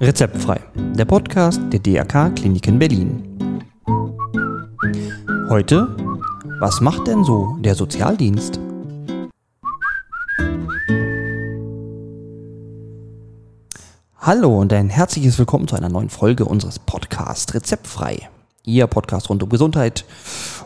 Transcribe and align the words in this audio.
Rezeptfrei, 0.00 0.60
der 0.96 1.04
Podcast 1.04 1.60
der 1.70 1.80
DRK 1.80 2.34
Kliniken 2.34 2.78
Berlin. 2.78 3.22
Heute, 5.48 5.94
was 6.58 6.80
macht 6.80 7.06
denn 7.06 7.22
so 7.22 7.56
der 7.60 7.74
Sozialdienst? 7.74 8.58
Hallo 14.18 14.60
und 14.60 14.72
ein 14.72 14.88
herzliches 14.88 15.38
Willkommen 15.38 15.68
zu 15.68 15.76
einer 15.76 15.88
neuen 15.88 16.10
Folge 16.10 16.44
unseres 16.44 16.78
Podcasts 16.78 17.54
Rezeptfrei. 17.54 18.28
Ihr 18.64 18.86
Podcast 18.86 19.30
rund 19.30 19.42
um 19.42 19.48
Gesundheit 19.48 20.04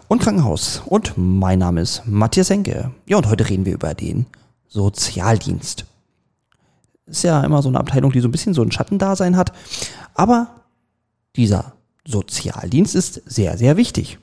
und 0.08 0.20
Krankenhaus. 0.20 0.82
Und 0.86 1.14
mein 1.16 1.58
Name 1.58 1.80
ist 1.80 2.02
Matthias 2.06 2.50
Henke. 2.50 2.90
Ja, 3.06 3.16
und 3.16 3.28
heute 3.28 3.48
reden 3.48 3.64
wir 3.64 3.74
über 3.74 3.94
den 3.94 4.26
Sozialdienst. 4.68 5.86
Ist 7.06 7.24
ja 7.24 7.42
immer 7.42 7.62
so 7.62 7.68
eine 7.68 7.78
Abteilung, 7.78 8.12
die 8.12 8.20
so 8.20 8.28
ein 8.28 8.32
bisschen 8.32 8.54
so 8.54 8.62
ein 8.62 8.72
Schattendasein 8.72 9.36
hat. 9.36 9.52
Aber 10.14 10.48
dieser 11.36 11.74
Sozialdienst 12.06 12.94
ist 12.94 13.22
sehr, 13.26 13.58
sehr 13.58 13.76
wichtig. 13.76 14.18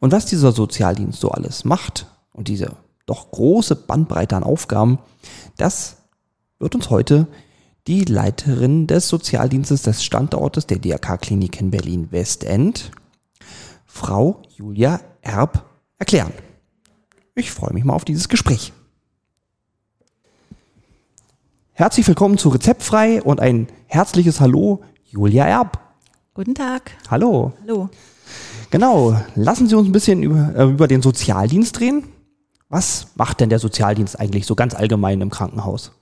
Und 0.00 0.12
was 0.12 0.26
dieser 0.26 0.52
Sozialdienst 0.52 1.20
so 1.20 1.30
alles 1.30 1.64
macht 1.64 2.06
und 2.32 2.48
diese 2.48 2.76
doch 3.06 3.30
große 3.30 3.76
Bandbreite 3.76 4.36
an 4.36 4.42
Aufgaben, 4.42 4.98
das 5.56 5.96
wird 6.58 6.74
uns 6.74 6.90
heute 6.90 7.28
die 7.86 8.04
Leiterin 8.04 8.86
des 8.86 9.08
Sozialdienstes 9.08 9.82
des 9.82 10.04
Standortes 10.04 10.66
der 10.66 10.78
DRK-Klinik 10.78 11.60
in 11.60 11.70
Berlin-Westend, 11.70 12.92
Frau 13.86 14.42
Julia 14.56 15.00
Erb, 15.20 15.64
erklären. 15.98 16.32
Ich 17.34 17.50
freue 17.50 17.72
mich 17.72 17.84
mal 17.84 17.94
auf 17.94 18.04
dieses 18.04 18.28
Gespräch. 18.28 18.72
Herzlich 21.74 22.06
willkommen 22.06 22.36
zu 22.36 22.50
Rezeptfrei 22.50 23.22
und 23.22 23.40
ein 23.40 23.66
herzliches 23.86 24.42
Hallo, 24.42 24.82
Julia 25.06 25.46
Erb. 25.46 25.80
Guten 26.34 26.54
Tag. 26.54 26.90
Hallo. 27.10 27.54
Hallo. 27.62 27.88
Genau, 28.70 29.16
lassen 29.36 29.66
Sie 29.66 29.74
uns 29.74 29.88
ein 29.88 29.92
bisschen 29.92 30.22
über, 30.22 30.52
äh, 30.54 30.64
über 30.64 30.86
den 30.86 31.00
Sozialdienst 31.00 31.80
reden. 31.80 32.08
Was 32.68 33.06
macht 33.14 33.40
denn 33.40 33.48
der 33.48 33.58
Sozialdienst 33.58 34.20
eigentlich 34.20 34.44
so 34.44 34.54
ganz 34.54 34.74
allgemein 34.74 35.22
im 35.22 35.30
Krankenhaus? 35.30 35.92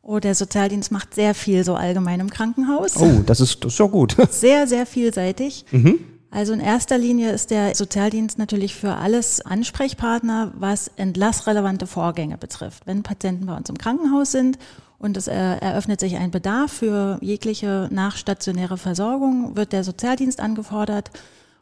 Oh, 0.00 0.20
der 0.20 0.34
Sozialdienst 0.34 0.90
macht 0.90 1.14
sehr 1.14 1.34
viel 1.34 1.64
so 1.64 1.74
allgemein 1.74 2.20
im 2.20 2.30
Krankenhaus. 2.30 2.96
Oh, 2.96 3.20
das 3.26 3.40
ist, 3.40 3.62
das 3.64 3.74
ist 3.74 3.78
ja 3.78 3.86
gut. 3.86 4.16
Sehr, 4.30 4.66
sehr 4.66 4.86
vielseitig. 4.86 5.66
Mhm. 5.70 5.98
Also 6.30 6.52
in 6.52 6.60
erster 6.60 6.98
Linie 6.98 7.32
ist 7.32 7.50
der 7.50 7.74
Sozialdienst 7.74 8.38
natürlich 8.38 8.74
für 8.74 8.96
alles 8.96 9.40
Ansprechpartner, 9.40 10.52
was 10.54 10.88
entlassrelevante 10.96 11.86
Vorgänge 11.86 12.36
betrifft. 12.36 12.86
Wenn 12.86 13.02
Patienten 13.02 13.46
bei 13.46 13.56
uns 13.56 13.70
im 13.70 13.78
Krankenhaus 13.78 14.30
sind 14.30 14.58
und 14.98 15.16
es 15.16 15.26
äh, 15.26 15.34
eröffnet 15.34 16.00
sich 16.00 16.16
ein 16.16 16.30
Bedarf 16.30 16.72
für 16.72 17.18
jegliche 17.22 17.88
nachstationäre 17.90 18.76
Versorgung, 18.76 19.56
wird 19.56 19.72
der 19.72 19.84
Sozialdienst 19.84 20.40
angefordert. 20.40 21.10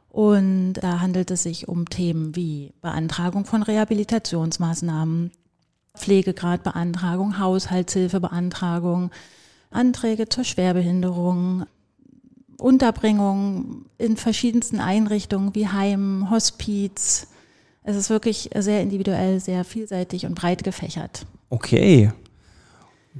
Und 0.08 0.74
da 0.74 1.00
handelt 1.00 1.30
es 1.30 1.44
sich 1.44 1.68
um 1.68 1.88
Themen 1.88 2.34
wie 2.34 2.72
Beantragung 2.80 3.44
von 3.44 3.62
Rehabilitationsmaßnahmen, 3.62 5.30
Pflegegradbeantragung, 5.94 7.38
Haushaltshilfebeantragung, 7.38 9.10
Anträge 9.70 10.28
zur 10.28 10.44
Schwerbehinderung, 10.44 11.66
Unterbringung 12.58 13.84
in 13.98 14.16
verschiedensten 14.16 14.80
Einrichtungen 14.80 15.54
wie 15.54 15.68
Heim, 15.68 16.28
Hospiz. 16.30 17.28
Es 17.82 17.96
ist 17.96 18.10
wirklich 18.10 18.50
sehr 18.56 18.82
individuell, 18.82 19.40
sehr 19.40 19.64
vielseitig 19.64 20.26
und 20.26 20.34
breit 20.34 20.64
gefächert. 20.64 21.26
Okay. 21.50 22.10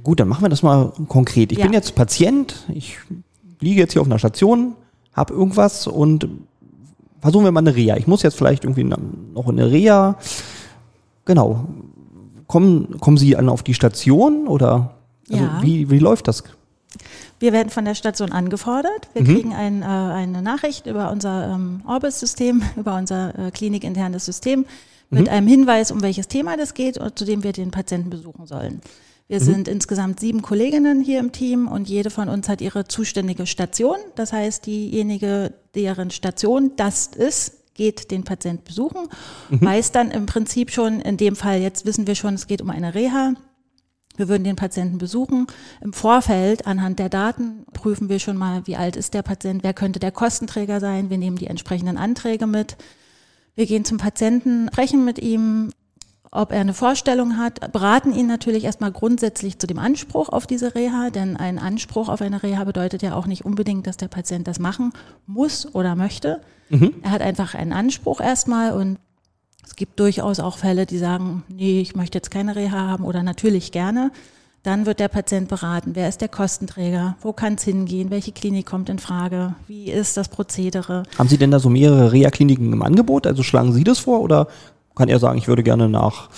Gut, 0.03 0.19
dann 0.19 0.27
machen 0.27 0.43
wir 0.43 0.49
das 0.49 0.63
mal 0.63 0.91
konkret. 1.07 1.51
Ich 1.51 1.57
Ja. 1.59 1.65
bin 1.65 1.73
jetzt 1.73 1.95
Patient, 1.95 2.65
ich 2.73 2.97
liege 3.59 3.79
jetzt 3.79 3.93
hier 3.93 4.01
auf 4.01 4.07
einer 4.07 4.19
Station, 4.19 4.75
habe 5.13 5.33
irgendwas 5.33 5.87
und 5.87 6.27
versuchen 7.21 7.45
wir 7.45 7.51
mal 7.51 7.61
eine 7.61 7.75
Reha. 7.75 7.97
Ich 7.97 8.07
muss 8.07 8.21
jetzt 8.23 8.35
vielleicht 8.37 8.63
irgendwie 8.63 8.83
noch 8.83 9.47
in 9.47 9.59
eine 9.59 9.71
Reha. 9.71 10.17
Genau. 11.25 11.65
Kommen, 12.47 12.99
kommen 12.99 13.17
Sie 13.17 13.35
an 13.35 13.49
auf 13.49 13.63
die 13.63 13.73
Station 13.73 14.47
oder 14.47 14.93
also 15.29 15.43
Ja. 15.43 15.59
wie, 15.61 15.89
wie 15.89 15.99
läuft 15.99 16.27
das? 16.27 16.43
Wir 17.39 17.53
werden 17.53 17.69
von 17.69 17.85
der 17.85 17.95
Station 17.95 18.31
angefordert. 18.31 19.09
Wir 19.13 19.21
Mhm. 19.23 19.25
kriegen 19.27 19.53
ein, 19.53 19.81
äh, 19.81 19.85
eine 19.85 20.41
Nachricht 20.41 20.87
über 20.87 21.11
unser 21.11 21.53
ähm, 21.53 21.81
Orbis-System, 21.87 22.63
über 22.77 22.95
unser 22.95 23.37
äh, 23.37 23.51
klinikinternes 23.51 24.25
System 24.25 24.65
mit 25.09 25.23
Mhm. 25.23 25.29
einem 25.29 25.47
Hinweis, 25.47 25.91
um 25.91 26.01
welches 26.01 26.27
Thema 26.27 26.57
das 26.57 26.73
geht 26.73 26.97
und 26.97 27.17
zu 27.17 27.25
dem 27.25 27.43
wir 27.43 27.53
den 27.53 27.71
Patienten 27.71 28.09
besuchen 28.09 28.45
sollen. 28.47 28.81
Wir 29.29 29.41
sind 29.41 29.67
insgesamt 29.67 30.21
sieben 30.21 30.41
Kolleginnen 30.41 31.01
hier 31.01 31.19
im 31.19 31.33
Team 31.33 31.67
und 31.67 31.89
jede 31.89 32.09
von 32.09 32.29
uns 32.29 32.47
hat 32.47 32.61
ihre 32.61 32.87
zuständige 32.87 33.45
Station. 33.45 33.97
Das 34.15 34.31
heißt, 34.31 34.65
diejenige, 34.65 35.51
deren 35.75 36.11
Station 36.11 36.71
das 36.77 37.07
ist, 37.07 37.53
geht 37.73 38.09
den 38.09 38.23
Patient 38.23 38.63
besuchen, 38.63 39.09
weiß 39.49 39.91
dann 39.91 40.11
im 40.11 40.27
Prinzip 40.27 40.71
schon, 40.71 41.01
in 41.01 41.17
dem 41.17 41.35
Fall 41.35 41.59
jetzt 41.59 41.85
wissen 41.85 42.07
wir 42.07 42.15
schon, 42.15 42.35
es 42.35 42.47
geht 42.47 42.61
um 42.61 42.69
eine 42.69 42.95
Reha. 42.95 43.33
Wir 44.17 44.27
würden 44.27 44.43
den 44.43 44.55
Patienten 44.57 44.97
besuchen. 44.97 45.47
Im 45.79 45.93
Vorfeld, 45.93 46.67
anhand 46.67 46.99
der 46.99 47.09
Daten, 47.09 47.65
prüfen 47.71 48.09
wir 48.09 48.19
schon 48.19 48.35
mal, 48.35 48.67
wie 48.67 48.75
alt 48.75 48.95
ist 48.95 49.13
der 49.13 49.21
Patient, 49.21 49.63
wer 49.63 49.73
könnte 49.73 49.99
der 49.99 50.11
Kostenträger 50.11 50.79
sein. 50.79 51.09
Wir 51.09 51.17
nehmen 51.17 51.37
die 51.37 51.47
entsprechenden 51.47 51.97
Anträge 51.97 52.47
mit. 52.47 52.75
Wir 53.55 53.65
gehen 53.65 53.85
zum 53.85 53.97
Patienten, 53.97 54.67
sprechen 54.71 55.05
mit 55.05 55.19
ihm, 55.19 55.71
ob 56.31 56.51
er 56.51 56.59
eine 56.59 56.73
Vorstellung 56.73 57.37
hat, 57.37 57.71
beraten 57.71 58.13
ihn 58.13 58.27
natürlich 58.27 58.65
erstmal 58.65 58.91
grundsätzlich 58.91 59.59
zu 59.59 59.65
dem 59.65 59.79
Anspruch 59.79 60.29
auf 60.29 60.45
diese 60.45 60.75
Reha, 60.75 61.09
denn 61.09 61.37
ein 61.37 61.57
Anspruch 61.57 62.09
auf 62.09 62.21
eine 62.21 62.43
Reha 62.43 62.63
bedeutet 62.65 63.01
ja 63.01 63.15
auch 63.15 63.27
nicht 63.27 63.45
unbedingt, 63.45 63.87
dass 63.87 63.97
der 63.97 64.09
Patient 64.09 64.47
das 64.47 64.59
machen 64.59 64.91
muss 65.25 65.73
oder 65.73 65.95
möchte. 65.95 66.41
Er 67.01 67.11
hat 67.11 67.21
einfach 67.21 67.55
einen 67.55 67.71
Anspruch 67.71 68.19
erstmal 68.19 68.73
und 68.73 68.97
es 69.67 69.75
gibt 69.75 69.99
durchaus 69.99 70.39
auch 70.39 70.57
Fälle, 70.57 70.85
die 70.85 70.97
sagen, 70.97 71.43
nee, 71.49 71.81
ich 71.81 71.93
möchte 71.93 72.17
jetzt 72.17 72.31
keine 72.31 72.55
Reha 72.55 72.87
haben 72.87 73.03
oder 73.03 73.21
natürlich 73.21 73.73
gerne. 73.73 74.11
Dann 74.63 74.85
wird 74.85 75.01
der 75.01 75.09
Patient 75.09 75.49
beraten, 75.49 75.91
wer 75.93 76.07
ist 76.07 76.21
der 76.21 76.29
Kostenträger, 76.29 77.17
wo 77.21 77.33
kann 77.33 77.55
es 77.55 77.63
hingehen, 77.63 78.09
welche 78.09 78.31
Klinik 78.31 78.65
kommt 78.65 78.87
in 78.87 78.97
Frage, 78.97 79.55
wie 79.67 79.91
ist 79.91 80.15
das 80.15 80.29
Prozedere. 80.29 81.03
Haben 81.17 81.27
Sie 81.27 81.37
denn 81.37 81.51
da 81.51 81.59
so 81.59 81.69
mehrere 81.69 82.13
Reha-Kliniken 82.13 82.71
im 82.71 82.81
Angebot? 82.81 83.27
Also 83.27 83.43
schlagen 83.43 83.73
Sie 83.73 83.83
das 83.83 83.99
vor 83.99 84.21
oder 84.21 84.47
kann 84.95 85.09
er 85.09 85.19
sagen, 85.19 85.37
ich 85.37 85.49
würde 85.49 85.63
gerne 85.63 85.89
nach, 85.89 86.29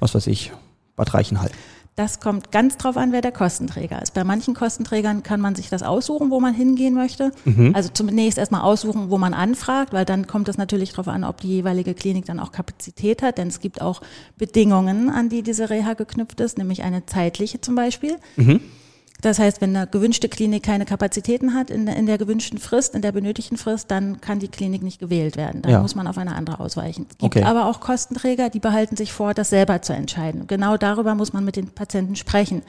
was 0.00 0.16
weiß 0.16 0.26
ich, 0.26 0.52
Bad 0.96 1.14
Reichenhall? 1.14 1.50
Das 1.94 2.20
kommt 2.20 2.50
ganz 2.52 2.78
drauf 2.78 2.96
an, 2.96 3.12
wer 3.12 3.20
der 3.20 3.32
Kostenträger 3.32 4.00
ist. 4.00 4.14
Bei 4.14 4.24
manchen 4.24 4.54
Kostenträgern 4.54 5.22
kann 5.22 5.40
man 5.40 5.54
sich 5.54 5.68
das 5.68 5.82
aussuchen, 5.82 6.30
wo 6.30 6.40
man 6.40 6.54
hingehen 6.54 6.94
möchte. 6.94 7.32
Also 7.74 7.90
zunächst 7.92 8.38
erstmal 8.38 8.62
aussuchen, 8.62 9.10
wo 9.10 9.18
man 9.18 9.34
anfragt, 9.34 9.92
weil 9.92 10.06
dann 10.06 10.26
kommt 10.26 10.48
es 10.48 10.56
natürlich 10.56 10.92
darauf 10.92 11.08
an, 11.08 11.22
ob 11.22 11.42
die 11.42 11.48
jeweilige 11.48 11.92
Klinik 11.92 12.24
dann 12.24 12.40
auch 12.40 12.50
Kapazität 12.50 13.20
hat, 13.22 13.36
denn 13.36 13.48
es 13.48 13.60
gibt 13.60 13.82
auch 13.82 14.00
Bedingungen, 14.38 15.10
an 15.10 15.28
die 15.28 15.42
diese 15.42 15.68
Reha 15.68 15.92
geknüpft 15.92 16.40
ist, 16.40 16.56
nämlich 16.56 16.82
eine 16.82 17.04
zeitliche 17.04 17.60
zum 17.60 17.74
Beispiel. 17.74 18.16
Das 19.22 19.38
heißt, 19.38 19.60
wenn 19.60 19.74
eine 19.74 19.86
gewünschte 19.86 20.28
Klinik 20.28 20.64
keine 20.64 20.84
Kapazitäten 20.84 21.54
hat 21.54 21.70
in 21.70 21.86
der, 21.86 21.96
in 21.96 22.06
der 22.06 22.18
gewünschten 22.18 22.58
Frist, 22.58 22.94
in 22.94 23.02
der 23.02 23.12
benötigten 23.12 23.56
Frist, 23.56 23.90
dann 23.90 24.20
kann 24.20 24.38
die 24.40 24.48
Klinik 24.48 24.82
nicht 24.82 24.98
gewählt 24.98 25.36
werden. 25.36 25.62
Dann 25.62 25.72
Ja. 25.72 25.80
muss 25.80 25.94
man 25.94 26.06
auf 26.06 26.18
eine 26.18 26.34
andere 26.34 26.60
ausweichen. 26.60 27.06
Es 27.08 27.18
gibt 27.18 27.22
Okay. 27.36 27.42
aber 27.44 27.66
auch 27.66 27.80
Kostenträger, 27.80 28.50
die 28.50 28.58
behalten 28.58 28.96
sich 28.96 29.12
vor, 29.12 29.32
das 29.32 29.48
selber 29.50 29.80
zu 29.80 29.92
entscheiden. 29.94 30.46
Genau 30.48 30.76
darüber 30.76 31.14
muss 31.14 31.32
man 31.32 31.44
mit 31.44 31.56
den 31.56 31.68
Patienten 31.68 32.16
sprechen. 32.16 32.62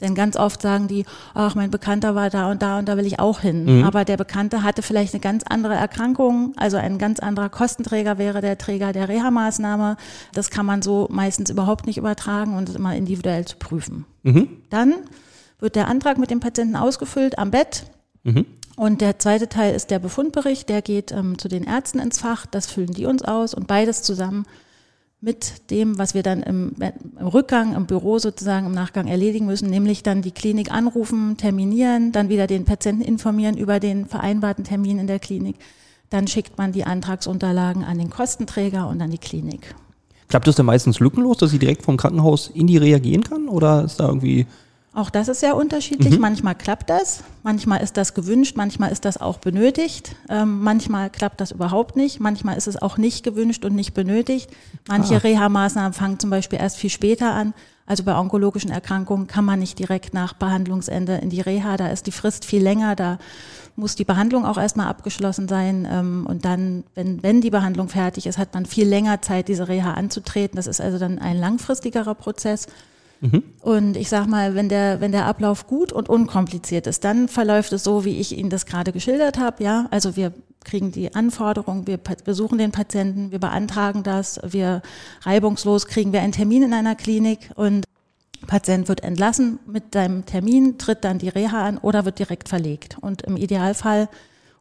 Denn 0.00 0.14
ganz 0.14 0.36
oft 0.36 0.62
sagen 0.62 0.88
die, 0.88 1.04
ach, 1.34 1.54
mein 1.54 1.70
Bekannter 1.70 2.14
war 2.14 2.30
da 2.30 2.50
und 2.50 2.62
da 2.62 2.78
und 2.78 2.88
da 2.88 2.96
will 2.96 3.06
ich 3.06 3.20
auch 3.20 3.40
hin. 3.40 3.84
Aber 3.84 4.04
der 4.04 4.16
Bekannte 4.16 4.62
hatte 4.62 4.82
vielleicht 4.82 5.12
eine 5.14 5.20
ganz 5.20 5.44
andere 5.48 5.74
Erkrankung, 5.74 6.52
also 6.56 6.78
ein 6.78 6.98
ganz 6.98 7.20
anderer 7.20 7.50
Kostenträger 7.50 8.16
wäre 8.18 8.40
der 8.40 8.56
Träger 8.56 8.92
der 8.94 9.08
Reha-Maßnahme. 9.08 9.96
Das 10.32 10.48
kann 10.50 10.64
man 10.64 10.80
so 10.80 11.06
meistens 11.10 11.50
überhaupt 11.50 11.86
nicht 11.86 11.98
übertragen 11.98 12.56
und 12.56 12.70
ist 12.70 12.76
immer 12.76 12.96
individuell 12.96 13.44
zu 13.44 13.56
prüfen. 13.58 14.06
Dann 14.70 14.94
wird 15.58 15.76
der 15.76 15.88
Antrag 15.88 16.18
mit 16.18 16.30
dem 16.30 16.40
Patienten 16.40 16.76
ausgefüllt 16.76 17.38
am 17.38 17.50
Bett. 17.50 17.84
Und 18.76 19.00
der 19.00 19.18
zweite 19.18 19.48
Teil 19.48 19.74
ist 19.74 19.90
der 19.90 19.98
Befundbericht, 19.98 20.68
der 20.68 20.82
geht 20.82 21.10
ähm, 21.10 21.38
zu 21.38 21.48
den 21.48 21.64
Ärzten 21.64 21.98
ins 21.98 22.18
Fach, 22.18 22.46
das 22.46 22.66
füllen 22.66 22.92
die 22.92 23.06
uns 23.06 23.22
aus 23.22 23.54
und 23.54 23.66
beides 23.66 24.02
zusammen 24.02 24.46
mit 25.20 25.70
dem, 25.70 25.98
was 25.98 26.14
wir 26.14 26.22
dann 26.22 26.42
im, 26.44 26.74
im 27.18 27.26
Rückgang, 27.26 27.74
im 27.74 27.86
Büro 27.86 28.20
sozusagen 28.20 28.66
im 28.66 28.72
Nachgang 28.72 29.08
erledigen 29.08 29.46
müssen, 29.46 29.68
nämlich 29.68 30.04
dann 30.04 30.22
die 30.22 30.30
Klinik 30.30 30.72
anrufen, 30.72 31.36
terminieren, 31.36 32.12
dann 32.12 32.28
wieder 32.28 32.46
den 32.46 32.64
Patienten 32.64 33.02
informieren 33.02 33.56
über 33.56 33.80
den 33.80 34.06
vereinbarten 34.06 34.62
Termin 34.62 35.00
in 35.00 35.08
der 35.08 35.18
Klinik. 35.18 35.56
Dann 36.10 36.28
schickt 36.28 36.56
man 36.56 36.72
die 36.72 36.84
Antragsunterlagen 36.84 37.82
an 37.82 37.98
den 37.98 38.10
Kostenträger 38.10 38.88
und 38.88 39.02
an 39.02 39.10
die 39.10 39.18
Klinik. 39.18 39.74
Klappt 40.28 40.46
das 40.46 40.56
denn 40.56 40.66
meistens 40.66 41.00
lückenlos, 41.00 41.38
dass 41.38 41.50
sie 41.50 41.58
direkt 41.58 41.82
vom 41.82 41.96
Krankenhaus 41.96 42.48
in 42.48 42.66
die 42.66 42.76
Reha 42.76 42.98
gehen 42.98 43.24
kann? 43.24 43.48
Oder 43.48 43.84
ist 43.84 43.98
da 43.98 44.06
irgendwie 44.06 44.46
Auch 44.98 45.10
das 45.10 45.28
ist 45.28 45.38
sehr 45.38 45.54
unterschiedlich. 45.54 46.14
Mhm. 46.14 46.20
Manchmal 46.20 46.56
klappt 46.56 46.90
das, 46.90 47.22
manchmal 47.44 47.84
ist 47.84 47.96
das 47.96 48.14
gewünscht, 48.14 48.56
manchmal 48.56 48.90
ist 48.90 49.04
das 49.04 49.16
auch 49.16 49.38
benötigt. 49.38 50.16
Ähm, 50.28 50.60
manchmal 50.60 51.08
klappt 51.08 51.40
das 51.40 51.52
überhaupt 51.52 51.94
nicht, 51.94 52.18
manchmal 52.18 52.56
ist 52.56 52.66
es 52.66 52.82
auch 52.82 52.98
nicht 52.98 53.22
gewünscht 53.22 53.64
und 53.64 53.76
nicht 53.76 53.94
benötigt. 53.94 54.50
Manche 54.88 55.14
ah. 55.14 55.18
Reha-Maßnahmen 55.18 55.92
fangen 55.92 56.18
zum 56.18 56.30
Beispiel 56.30 56.58
erst 56.58 56.78
viel 56.78 56.90
später 56.90 57.32
an. 57.32 57.54
Also 57.86 58.02
bei 58.02 58.18
onkologischen 58.18 58.72
Erkrankungen 58.72 59.28
kann 59.28 59.44
man 59.44 59.60
nicht 59.60 59.78
direkt 59.78 60.14
nach 60.14 60.32
Behandlungsende 60.32 61.14
in 61.18 61.30
die 61.30 61.42
Reha, 61.42 61.76
da 61.76 61.86
ist 61.90 62.08
die 62.08 62.12
Frist 62.12 62.44
viel 62.44 62.64
länger, 62.64 62.96
da 62.96 63.18
muss 63.76 63.94
die 63.94 64.04
Behandlung 64.04 64.44
auch 64.44 64.58
erstmal 64.58 64.88
abgeschlossen 64.88 65.46
sein. 65.46 65.86
Ähm, 65.88 66.26
und 66.28 66.44
dann, 66.44 66.82
wenn, 66.96 67.22
wenn 67.22 67.40
die 67.40 67.50
Behandlung 67.50 67.88
fertig 67.88 68.26
ist, 68.26 68.36
hat 68.36 68.52
man 68.52 68.66
viel 68.66 68.88
länger 68.88 69.22
Zeit, 69.22 69.46
diese 69.46 69.68
Reha 69.68 69.94
anzutreten. 69.94 70.56
Das 70.56 70.66
ist 70.66 70.80
also 70.80 70.98
dann 70.98 71.20
ein 71.20 71.38
langfristigerer 71.38 72.16
Prozess. 72.16 72.66
Mhm. 73.20 73.42
Und 73.60 73.96
ich 73.96 74.08
sag 74.08 74.26
mal, 74.26 74.54
wenn 74.54 74.68
der, 74.68 75.00
wenn 75.00 75.12
der 75.12 75.26
Ablauf 75.26 75.66
gut 75.66 75.92
und 75.92 76.08
unkompliziert 76.08 76.86
ist, 76.86 77.04
dann 77.04 77.28
verläuft 77.28 77.72
es 77.72 77.84
so, 77.84 78.04
wie 78.04 78.18
ich 78.18 78.36
Ihnen 78.36 78.50
das 78.50 78.66
gerade 78.66 78.92
geschildert 78.92 79.38
habe. 79.38 79.62
Ja, 79.64 79.86
also 79.90 80.16
wir 80.16 80.32
kriegen 80.64 80.92
die 80.92 81.14
Anforderungen, 81.14 81.86
wir 81.86 81.96
besuchen 81.96 82.58
den 82.58 82.72
Patienten, 82.72 83.30
wir 83.30 83.38
beantragen 83.38 84.02
das, 84.02 84.40
wir 84.46 84.82
reibungslos 85.22 85.86
kriegen 85.86 86.12
wir 86.12 86.20
einen 86.20 86.32
Termin 86.32 86.62
in 86.62 86.74
einer 86.74 86.94
Klinik 86.94 87.50
und 87.54 87.84
Patient 88.46 88.88
wird 88.88 89.02
entlassen 89.02 89.58
mit 89.66 89.94
seinem 89.94 90.24
Termin, 90.24 90.78
tritt 90.78 91.04
dann 91.04 91.18
die 91.18 91.28
Reha 91.28 91.64
an 91.64 91.78
oder 91.78 92.04
wird 92.04 92.18
direkt 92.18 92.48
verlegt. 92.48 92.96
Und 93.00 93.22
im 93.22 93.36
Idealfall, 93.36 94.08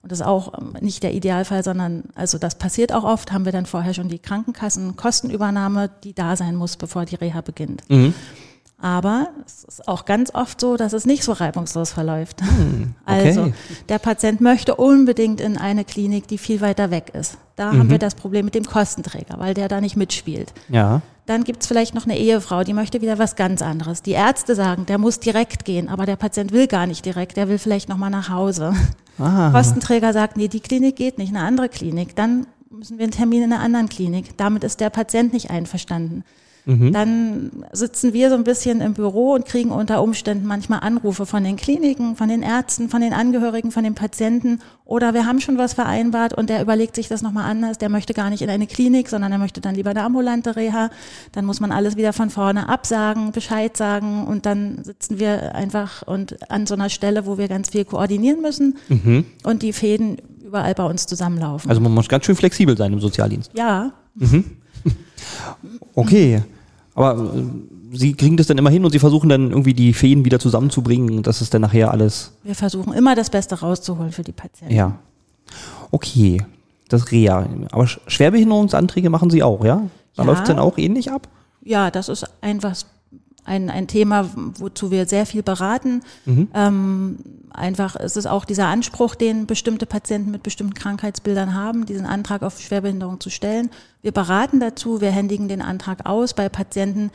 und 0.01 0.12
das 0.12 0.19
ist 0.19 0.25
auch 0.25 0.59
ähm, 0.59 0.75
nicht 0.81 1.04
der 1.04 1.13
Idealfall, 1.13 1.63
sondern 1.63 2.06
also 2.15 2.38
das 2.38 2.57
passiert 2.57 2.92
auch 2.92 3.04
oft, 3.04 3.31
haben 3.31 3.45
wir 3.45 3.51
dann 3.51 3.65
vorher 3.65 3.94
schon 3.94 4.09
die 4.09 4.19
Krankenkassenkostenübernahme, 4.19 5.92
die 6.04 6.13
da 6.13 6.36
sein 6.36 6.56
muss, 6.56 6.75
bevor 6.77 7.06
die 7.06 7.15
Reha 7.15 7.42
beginnt. 7.42 7.88
Mhm. 7.89 8.13
Aber 8.79 9.29
es 9.44 9.63
ist 9.63 9.88
auch 9.88 10.06
ganz 10.06 10.35
oft 10.35 10.62
so, 10.62 10.77
dass 10.77 10.94
es 10.94 11.07
nicht 11.07 11.24
so 11.24 11.31
reibungslos 11.31 11.91
verläuft. 11.91 12.41
Hm, 12.41 12.94
okay. 13.06 13.27
Also 13.27 13.51
der 13.89 13.97
Patient 13.97 14.39
möchte 14.39 14.75
unbedingt 14.75 15.41
in 15.41 15.57
eine 15.57 15.83
Klinik, 15.83 16.27
die 16.27 16.38
viel 16.38 16.62
weiter 16.62 16.91
weg 16.91 17.12
ist. 17.13 17.38
Da 17.56 17.71
mhm. 17.71 17.79
haben 17.79 17.89
wir 17.89 17.97
das 17.97 18.13
Problem 18.13 18.45
mit 18.45 18.53
dem 18.53 18.65
Kostenträger, 18.65 19.39
weil 19.39 19.56
der 19.56 19.68
da 19.68 19.81
nicht 19.81 19.95
mitspielt. 19.95 20.53
Ja. 20.69 21.01
Dann 21.25 21.44
gibt 21.44 21.63
es 21.63 21.68
vielleicht 21.68 21.95
noch 21.95 22.06
eine 22.06 22.18
Ehefrau, 22.18 22.63
die 22.63 22.74
möchte 22.74 23.01
wieder 23.01 23.18
was 23.18 23.35
ganz 23.35 23.62
anderes. 23.62 24.03
Die 24.03 24.12
Ärzte 24.12 24.56
sagen, 24.56 24.85
der 24.85 25.00
muss 25.00 25.19
direkt 25.19 25.65
gehen, 25.65 25.89
aber 25.89 26.06
der 26.06 26.15
Patient 26.15 26.51
will 26.51 26.68
gar 26.68 26.85
nicht 26.85 27.03
direkt, 27.03 27.35
der 27.35 27.50
will 27.50 27.57
vielleicht 27.57 27.89
nochmal 27.89 28.12
nach 28.12 28.30
Hause. 28.30 28.73
Aha. 29.19 29.51
Kostenträger 29.51 30.13
sagt, 30.13 30.38
nee, 30.38 30.47
die 30.47 30.59
Klinik 30.59 30.95
geht 30.95 31.18
nicht, 31.18 31.30
eine 31.30 31.44
andere 31.44 31.68
Klinik. 31.68 32.15
Dann 32.15 32.45
müssen 32.69 33.00
wir 33.00 33.03
einen 33.03 33.12
Termin 33.12 33.44
in 33.44 33.51
einer 33.51 33.62
anderen 33.62 33.89
Klinik. 33.89 34.38
Damit 34.38 34.63
ist 34.63 34.80
der 34.80 34.91
Patient 34.91 35.33
nicht 35.33 35.50
einverstanden. 35.50 36.23
Mhm. 36.67 36.91
Dann 36.91 37.51
sitzen 37.71 38.11
wir 38.11 38.29
so 38.29 38.35
ein 38.35 38.43
bisschen 38.43 38.81
im 38.81 38.93
Büro 38.93 39.31
und 39.33 39.45
kriegen 39.45 39.71
unter 39.71 40.03
Umständen 40.03 40.45
manchmal 40.45 40.81
Anrufe 40.81 41.25
von 41.25 41.41
den 41.45 41.55
Kliniken, 41.55 42.17
von 42.17 42.27
den 42.27 42.43
Ärzten, 42.43 42.89
von 42.89 42.99
den 42.99 43.13
Angehörigen, 43.13 43.71
von 43.71 43.85
den 43.85 43.95
Patienten. 43.95 44.59
Oder 44.83 45.13
wir 45.13 45.25
haben 45.25 45.39
schon 45.39 45.57
was 45.57 45.73
vereinbart 45.73 46.33
und 46.33 46.49
der 46.49 46.61
überlegt 46.61 46.95
sich 46.95 47.07
das 47.07 47.21
nochmal 47.21 47.49
anders. 47.49 47.77
Der 47.77 47.87
möchte 47.87 48.13
gar 48.13 48.29
nicht 48.29 48.41
in 48.41 48.49
eine 48.49 48.67
Klinik, 48.67 49.07
sondern 49.07 49.31
er 49.31 49.37
möchte 49.37 49.61
dann 49.61 49.75
lieber 49.75 49.91
eine 49.91 50.03
ambulante 50.03 50.57
Reha. 50.57 50.89
Dann 51.31 51.45
muss 51.45 51.61
man 51.61 51.71
alles 51.71 51.95
wieder 51.95 52.11
von 52.11 52.29
vorne 52.29 52.67
absagen, 52.67 53.31
Bescheid 53.31 53.77
sagen 53.77 54.27
und 54.27 54.45
dann 54.45 54.83
sitzen 54.83 55.19
wir 55.19 55.55
einfach 55.55 56.05
und 56.05 56.51
an 56.51 56.67
so 56.67 56.73
einer 56.73 56.89
Stelle, 56.89 57.25
wo 57.25 57.37
wir 57.37 57.47
ganz 57.47 57.69
viel 57.69 57.85
koordinieren 57.85 58.41
müssen 58.41 58.77
mhm. 58.89 59.23
und 59.43 59.61
die 59.61 59.71
Fäden 59.71 60.17
überall 60.43 60.73
bei 60.73 60.83
uns 60.83 61.05
zusammenlaufen. 61.05 61.69
Also 61.69 61.79
man 61.79 61.93
muss 61.93 62.09
ganz 62.09 62.25
schön 62.25 62.35
flexibel 62.35 62.75
sein 62.75 62.91
im 62.91 62.99
Sozialdienst. 62.99 63.51
Ja. 63.55 63.93
Mhm. 64.15 64.43
Okay. 65.95 66.43
Aber 66.97 67.15
äh, 67.15 67.44
sie 67.94 68.13
kriegen 68.13 68.38
das 68.38 68.47
dann 68.47 68.57
immer 68.57 68.71
hin 68.71 68.83
und 68.83 68.91
sie 68.91 68.99
versuchen 68.99 69.29
dann 69.29 69.51
irgendwie 69.51 69.75
die 69.75 69.94
Feen 69.94 70.25
wieder 70.25 70.39
zusammenzubringen, 70.39 71.21
dass 71.21 71.41
es 71.41 71.51
dann 71.51 71.61
nachher 71.61 71.91
alles. 71.91 72.33
Wir 72.44 72.55
versuchen 72.55 72.91
immer 72.94 73.15
das 73.15 73.29
Beste 73.29 73.59
rauszuholen 73.59 74.11
für 74.11 74.23
die 74.23 74.31
Patienten. 74.31 74.75
Ja. 74.75 74.97
Okay. 75.91 76.44
Das 76.89 77.11
Reha. 77.11 77.47
Aber 77.71 77.85
Schwerbehinderungsanträge 77.85 79.09
machen 79.09 79.29
Sie 79.29 79.44
auch, 79.44 79.63
ja? 79.63 79.83
Da 80.15 80.23
ja. 80.23 80.27
läuft 80.27 80.44
es 80.44 80.47
dann 80.47 80.59
auch 80.59 80.77
ähnlich 80.77 81.11
ab? 81.11 81.27
Ja, 81.63 81.91
das 81.91 82.09
ist 82.09 82.25
einfach 82.41 82.75
ein, 83.47 83.69
ein 83.69 83.88
Thema, 83.88 84.29
wozu 84.35 84.91
wir 84.91 85.07
sehr 85.07 85.25
viel 85.25 85.41
beraten. 85.41 86.01
Mhm. 86.25 86.49
Ähm, 86.53 87.17
einfach 87.51 87.95
ist 87.95 88.17
es 88.17 88.25
auch 88.25 88.45
dieser 88.45 88.67
Anspruch, 88.67 89.15
den 89.15 89.47
bestimmte 89.47 89.85
Patienten 89.85 90.31
mit 90.31 90.44
bestimmten 90.44 90.73
Krankheitsbildern 90.73 91.53
haben, 91.53 91.85
diesen 91.85 92.05
Antrag 92.05 92.44
auf 92.44 92.59
Schwerbehinderung 92.59 93.19
zu 93.19 93.29
stellen. 93.29 93.69
Wir 94.01 94.11
beraten 94.11 94.59
dazu, 94.59 95.01
wir 95.01 95.11
händigen 95.11 95.47
den 95.47 95.61
Antrag 95.61 96.05
aus 96.05 96.33
bei 96.33 96.49
Patienten, 96.49 97.09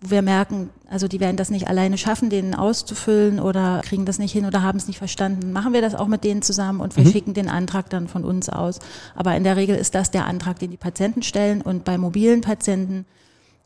wo 0.00 0.10
wir 0.10 0.22
merken, 0.22 0.70
also 0.88 1.08
die 1.08 1.18
werden 1.18 1.36
das 1.36 1.50
nicht 1.50 1.66
alleine 1.66 1.98
schaffen, 1.98 2.30
den 2.30 2.54
auszufüllen 2.54 3.40
oder 3.40 3.80
kriegen 3.82 4.04
das 4.04 4.18
nicht 4.18 4.30
hin 4.30 4.44
oder 4.44 4.62
haben 4.62 4.78
es 4.78 4.86
nicht 4.86 4.98
verstanden. 4.98 5.52
Machen 5.52 5.72
wir 5.72 5.80
das 5.80 5.94
auch 5.94 6.06
mit 6.06 6.22
denen 6.22 6.42
zusammen 6.42 6.80
und 6.80 6.94
verschicken 6.94 7.30
mhm. 7.30 7.34
den 7.34 7.48
Antrag 7.48 7.90
dann 7.90 8.06
von 8.06 8.24
uns 8.24 8.48
aus. 8.48 8.78
Aber 9.16 9.34
in 9.34 9.42
der 9.42 9.56
Regel 9.56 9.74
ist 9.74 9.94
das 9.94 10.10
der 10.10 10.26
Antrag, 10.26 10.58
den 10.58 10.70
die 10.70 10.76
Patienten 10.76 11.22
stellen 11.22 11.62
und 11.62 11.84
bei 11.84 11.98
mobilen 11.98 12.42
Patienten 12.42 13.06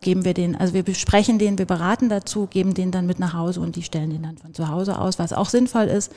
geben 0.02 0.24
wir 0.24 0.34
den, 0.34 0.56
also 0.56 0.74
wir 0.74 0.82
besprechen 0.82 1.38
den, 1.38 1.58
wir 1.58 1.66
beraten 1.66 2.08
dazu, 2.08 2.46
geben 2.46 2.74
den 2.74 2.90
dann 2.90 3.06
mit 3.06 3.18
nach 3.18 3.32
Hause 3.32 3.60
und 3.60 3.76
die 3.76 3.82
stellen 3.82 4.10
den 4.10 4.22
dann 4.22 4.36
von 4.36 4.54
zu 4.54 4.68
Hause 4.68 4.98
aus, 4.98 5.18
was 5.18 5.32
auch 5.32 5.48
sinnvoll 5.48 5.84
ist. 5.84 6.12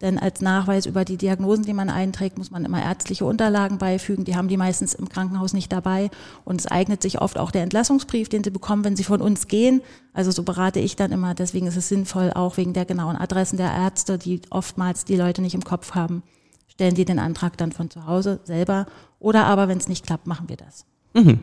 Denn 0.00 0.18
als 0.18 0.40
Nachweis 0.40 0.86
über 0.86 1.04
die 1.04 1.18
Diagnosen, 1.18 1.64
die 1.64 1.74
man 1.74 1.90
einträgt, 1.90 2.38
muss 2.38 2.50
man 2.50 2.64
immer 2.64 2.82
ärztliche 2.82 3.26
Unterlagen 3.26 3.76
beifügen. 3.76 4.24
Die 4.24 4.34
haben 4.34 4.48
die 4.48 4.56
meistens 4.56 4.94
im 4.94 5.10
Krankenhaus 5.10 5.52
nicht 5.52 5.70
dabei. 5.70 6.10
Und 6.46 6.58
es 6.58 6.66
eignet 6.66 7.02
sich 7.02 7.20
oft 7.20 7.36
auch 7.36 7.50
der 7.50 7.62
Entlassungsbrief, 7.62 8.30
den 8.30 8.42
sie 8.42 8.50
bekommen, 8.50 8.82
wenn 8.82 8.96
sie 8.96 9.04
von 9.04 9.20
uns 9.20 9.46
gehen. 9.46 9.82
Also 10.14 10.30
so 10.30 10.42
berate 10.42 10.80
ich 10.80 10.96
dann 10.96 11.12
immer. 11.12 11.34
Deswegen 11.34 11.66
ist 11.66 11.76
es 11.76 11.90
sinnvoll, 11.90 12.32
auch 12.34 12.56
wegen 12.56 12.72
der 12.72 12.86
genauen 12.86 13.16
Adressen 13.16 13.58
der 13.58 13.72
Ärzte, 13.72 14.16
die 14.16 14.40
oftmals 14.48 15.04
die 15.04 15.16
Leute 15.16 15.42
nicht 15.42 15.54
im 15.54 15.64
Kopf 15.64 15.94
haben, 15.94 16.22
stellen 16.66 16.94
die 16.94 17.04
den 17.04 17.18
Antrag 17.18 17.58
dann 17.58 17.72
von 17.72 17.90
zu 17.90 18.06
Hause 18.06 18.40
selber. 18.44 18.86
Oder 19.18 19.44
aber, 19.44 19.68
wenn 19.68 19.76
es 19.76 19.88
nicht 19.88 20.06
klappt, 20.06 20.26
machen 20.26 20.48
wir 20.48 20.56
das. 20.56 20.86
Mhm. 21.12 21.40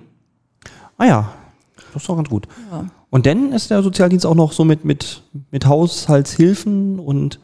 Ah 0.97 1.05
ja, 1.05 1.33
das 1.97 2.03
ist 2.03 2.09
doch 2.09 2.15
ganz 2.15 2.29
gut. 2.29 2.47
Ja. 2.71 2.85
Und 3.09 3.25
dann 3.25 3.51
ist 3.51 3.71
der 3.71 3.83
Sozialdienst 3.83 4.25
auch 4.25 4.35
noch 4.35 4.51
so 4.51 4.65
mit, 4.65 4.85
mit, 4.85 5.23
mit 5.51 5.65
Haushaltshilfen 5.65 6.99
und 6.99 7.39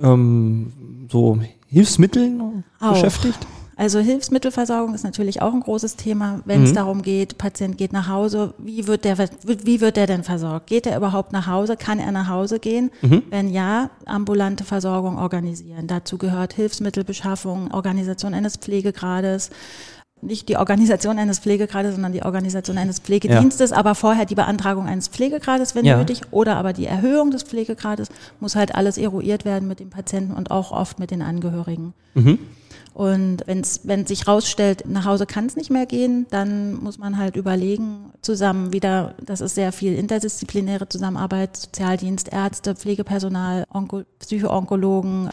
ähm, 0.00 0.72
so 1.10 1.38
Hilfsmitteln 1.68 2.64
auch. 2.80 2.92
beschäftigt? 2.92 3.46
Also 3.78 3.98
Hilfsmittelversorgung 3.98 4.94
ist 4.94 5.04
natürlich 5.04 5.42
auch 5.42 5.52
ein 5.52 5.60
großes 5.60 5.96
Thema, 5.96 6.40
wenn 6.46 6.62
es 6.62 6.70
mhm. 6.70 6.76
darum 6.76 7.02
geht, 7.02 7.36
Patient 7.36 7.76
geht 7.76 7.92
nach 7.92 8.08
Hause, 8.08 8.54
wie 8.56 8.86
wird 8.86 9.04
der 9.04 9.18
wie 9.44 9.82
wird 9.82 9.98
der 9.98 10.06
denn 10.06 10.24
versorgt? 10.24 10.68
Geht 10.68 10.86
er 10.86 10.96
überhaupt 10.96 11.32
nach 11.32 11.46
Hause? 11.46 11.76
Kann 11.76 11.98
er 11.98 12.10
nach 12.10 12.28
Hause 12.28 12.58
gehen? 12.58 12.90
Mhm. 13.02 13.24
Wenn 13.28 13.50
ja, 13.50 13.90
ambulante 14.06 14.64
Versorgung 14.64 15.18
organisieren. 15.18 15.88
Dazu 15.88 16.16
gehört 16.16 16.54
Hilfsmittelbeschaffung, 16.54 17.70
Organisation 17.70 18.32
eines 18.32 18.56
Pflegegrades, 18.56 19.50
nicht 20.26 20.48
die 20.48 20.56
Organisation 20.56 21.18
eines 21.18 21.38
Pflegegrades, 21.38 21.94
sondern 21.94 22.12
die 22.12 22.22
Organisation 22.22 22.78
eines 22.78 22.98
Pflegedienstes, 22.98 23.70
ja. 23.70 23.76
aber 23.76 23.94
vorher 23.94 24.26
die 24.26 24.34
Beantragung 24.34 24.86
eines 24.86 25.08
Pflegegrades, 25.08 25.74
wenn 25.74 25.84
ja. 25.84 25.96
nötig, 25.96 26.20
oder 26.30 26.56
aber 26.56 26.72
die 26.72 26.86
Erhöhung 26.86 27.30
des 27.30 27.42
Pflegegrades, 27.44 28.08
muss 28.40 28.56
halt 28.56 28.74
alles 28.74 28.98
eruiert 28.98 29.44
werden 29.44 29.68
mit 29.68 29.80
dem 29.80 29.90
Patienten 29.90 30.34
und 30.34 30.50
auch 30.50 30.72
oft 30.72 30.98
mit 30.98 31.10
den 31.10 31.22
Angehörigen. 31.22 31.94
Mhm. 32.14 32.38
Und 32.96 33.42
wenn's, 33.44 33.80
wenn 33.84 34.06
sich 34.06 34.26
rausstellt, 34.26 34.84
nach 34.88 35.04
Hause 35.04 35.26
kann 35.26 35.44
es 35.44 35.54
nicht 35.54 35.70
mehr 35.70 35.84
gehen, 35.84 36.24
dann 36.30 36.82
muss 36.82 36.96
man 36.96 37.18
halt 37.18 37.36
überlegen, 37.36 38.10
zusammen 38.22 38.72
wieder, 38.72 39.14
das 39.22 39.42
ist 39.42 39.54
sehr 39.54 39.70
viel 39.72 39.94
interdisziplinäre 39.94 40.88
Zusammenarbeit, 40.88 41.58
Sozialdienst, 41.58 42.32
Ärzte, 42.32 42.74
Pflegepersonal, 42.74 43.64
Onko, 43.70 44.04
Psychoonkologen, 44.20 45.28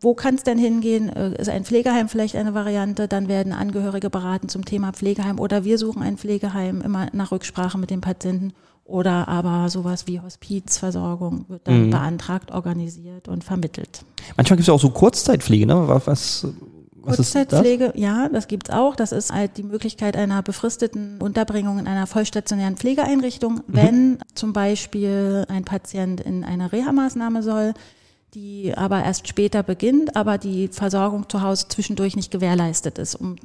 wo 0.00 0.14
kann 0.14 0.34
es 0.34 0.42
denn 0.42 0.58
hingehen? 0.58 1.08
Äh, 1.08 1.40
ist 1.40 1.48
ein 1.48 1.64
Pflegeheim 1.64 2.08
vielleicht 2.08 2.36
eine 2.36 2.54
Variante? 2.54 3.08
Dann 3.08 3.28
werden 3.28 3.52
Angehörige 3.52 4.10
beraten 4.10 4.48
zum 4.48 4.64
Thema 4.64 4.92
Pflegeheim 4.92 5.38
oder 5.38 5.64
wir 5.64 5.78
suchen 5.78 6.02
ein 6.02 6.16
Pflegeheim 6.16 6.80
immer 6.80 7.08
nach 7.12 7.32
Rücksprache 7.32 7.78
mit 7.78 7.90
dem 7.90 8.00
Patienten. 8.00 8.52
Oder 8.86 9.28
aber 9.28 9.70
sowas 9.70 10.06
wie 10.06 10.20
Hospizversorgung 10.20 11.46
wird 11.48 11.66
dann 11.66 11.86
mhm. 11.86 11.90
beantragt, 11.90 12.50
organisiert 12.52 13.28
und 13.28 13.42
vermittelt. 13.42 14.04
Manchmal 14.36 14.58
gibt 14.58 14.64
es 14.64 14.66
ja 14.66 14.74
auch 14.74 14.80
so 14.80 14.90
Kurzzeitpflege, 14.90 15.66
ne? 15.66 15.88
Was, 15.88 16.06
was 16.06 16.46
Kurzzeitpflege, 17.04 17.88
das? 17.88 18.00
ja, 18.00 18.28
das 18.28 18.48
gibt's 18.48 18.70
auch. 18.70 18.96
Das 18.96 19.12
ist 19.12 19.32
halt 19.32 19.56
die 19.56 19.62
Möglichkeit 19.62 20.16
einer 20.16 20.42
befristeten 20.42 21.20
Unterbringung 21.20 21.78
in 21.78 21.86
einer 21.86 22.06
vollstationären 22.06 22.76
Pflegeeinrichtung, 22.76 23.54
mhm. 23.54 23.62
wenn 23.68 24.18
zum 24.34 24.52
Beispiel 24.52 25.44
ein 25.48 25.64
Patient 25.64 26.20
in 26.20 26.44
eine 26.44 26.72
Reha-Maßnahme 26.72 27.42
soll, 27.42 27.74
die 28.34 28.72
aber 28.76 29.04
erst 29.04 29.28
später 29.28 29.62
beginnt, 29.62 30.16
aber 30.16 30.38
die 30.38 30.68
Versorgung 30.68 31.28
zu 31.28 31.42
Hause 31.42 31.68
zwischendurch 31.68 32.16
nicht 32.16 32.30
gewährleistet 32.30 32.98
ist. 32.98 33.14
Um, 33.14 33.36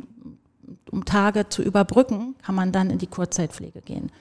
um 0.92 1.06
Tage 1.06 1.50
zu 1.50 1.62
überbrücken, 1.62 2.36
kann 2.44 2.56
man 2.56 2.72
dann 2.72 2.90
in 2.90 2.98
die 2.98 3.08
Kurzzeitpflege 3.08 3.82
gehen. 3.82 4.12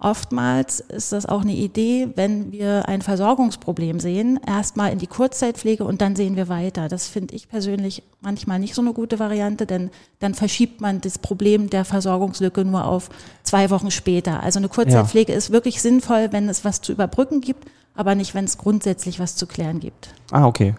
Oftmals 0.00 0.78
ist 0.78 1.10
das 1.10 1.26
auch 1.26 1.40
eine 1.40 1.54
Idee, 1.54 2.10
wenn 2.14 2.52
wir 2.52 2.88
ein 2.88 3.02
Versorgungsproblem 3.02 3.98
sehen, 3.98 4.38
erstmal 4.46 4.92
in 4.92 5.00
die 5.00 5.08
Kurzzeitpflege 5.08 5.82
und 5.82 6.00
dann 6.00 6.14
sehen 6.14 6.36
wir 6.36 6.48
weiter. 6.48 6.88
Das 6.88 7.08
finde 7.08 7.34
ich 7.34 7.48
persönlich 7.48 8.04
manchmal 8.20 8.60
nicht 8.60 8.76
so 8.76 8.82
eine 8.82 8.92
gute 8.92 9.18
Variante, 9.18 9.66
denn 9.66 9.90
dann 10.20 10.34
verschiebt 10.34 10.80
man 10.80 11.00
das 11.00 11.18
Problem 11.18 11.68
der 11.68 11.84
Versorgungslücke 11.84 12.64
nur 12.64 12.84
auf 12.84 13.10
zwei 13.42 13.70
Wochen 13.70 13.90
später. 13.90 14.40
Also 14.40 14.60
eine 14.60 14.68
Kurzzeitpflege 14.68 15.32
ja. 15.32 15.38
ist 15.38 15.50
wirklich 15.50 15.82
sinnvoll, 15.82 16.28
wenn 16.30 16.48
es 16.48 16.64
was 16.64 16.80
zu 16.80 16.92
überbrücken 16.92 17.40
gibt, 17.40 17.68
aber 17.98 18.14
nicht, 18.14 18.32
wenn 18.34 18.44
es 18.44 18.58
grundsätzlich 18.58 19.18
was 19.18 19.34
zu 19.34 19.46
klären 19.46 19.80
gibt. 19.80 20.14
Ah, 20.30 20.46
okay. 20.46 20.76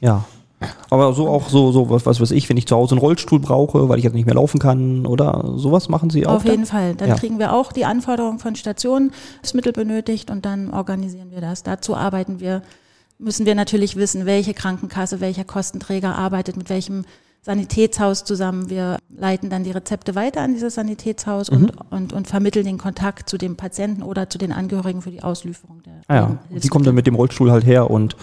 Ja. 0.00 0.26
Aber 0.90 1.14
so 1.14 1.26
auch 1.28 1.48
so, 1.48 1.72
so 1.72 1.88
was, 1.88 2.04
was 2.04 2.20
weiß 2.20 2.32
ich, 2.32 2.48
wenn 2.50 2.56
ich 2.58 2.66
zu 2.66 2.76
Hause 2.76 2.92
einen 2.94 3.00
Rollstuhl 3.00 3.38
brauche, 3.38 3.88
weil 3.88 3.96
ich 3.96 4.04
jetzt 4.04 4.12
nicht 4.12 4.26
mehr 4.26 4.34
laufen 4.34 4.58
kann 4.58 5.06
oder 5.06 5.54
sowas 5.56 5.88
machen 5.88 6.10
Sie 6.10 6.26
auch? 6.26 6.34
Auf 6.34 6.44
jeden 6.44 6.66
Fall. 6.66 6.94
Dann 6.96 7.08
Ja. 7.08 7.14
kriegen 7.14 7.38
wir 7.38 7.54
auch 7.54 7.72
die 7.72 7.86
Anforderungen 7.86 8.40
von 8.40 8.56
Stationen, 8.56 9.12
das 9.40 9.54
Mittel 9.54 9.72
benötigt 9.72 10.30
und 10.30 10.44
dann 10.44 10.70
organisieren 10.70 11.30
wir 11.30 11.40
das. 11.40 11.62
Dazu 11.62 11.96
arbeiten 11.96 12.40
wir, 12.40 12.62
müssen 13.18 13.46
wir 13.46 13.54
natürlich 13.54 13.96
wissen, 13.96 14.26
welche 14.26 14.52
Krankenkasse, 14.52 15.20
welcher 15.20 15.44
Kostenträger 15.44 16.14
arbeitet 16.14 16.58
mit 16.58 16.68
welchem 16.68 17.04
Sanitätshaus 17.42 18.24
zusammen. 18.24 18.68
Wir 18.68 18.98
leiten 19.08 19.50
dann 19.50 19.64
die 19.64 19.70
Rezepte 19.70 20.14
weiter 20.14 20.42
an 20.42 20.54
dieses 20.54 20.74
Sanitätshaus 20.74 21.48
und, 21.48 21.72
und, 21.90 22.12
und 22.12 22.26
vermitteln 22.28 22.64
den 22.64 22.78
Kontakt 22.78 23.28
zu 23.28 23.38
dem 23.38 23.56
Patienten 23.56 24.02
oder 24.02 24.28
zu 24.28 24.38
den 24.38 24.52
Angehörigen 24.52 25.02
für 25.02 25.10
die 25.10 25.22
Auslieferung 25.22 25.82
der 25.82 25.94
Ah 26.08 26.14
ja. 26.14 26.38
Sie 26.56 26.68
kommen 26.68 26.84
dann 26.84 26.94
mit 26.94 27.06
dem 27.06 27.14
Rollstuhl 27.14 27.50
halt 27.50 27.64
her 27.64 27.90
und 27.90 28.16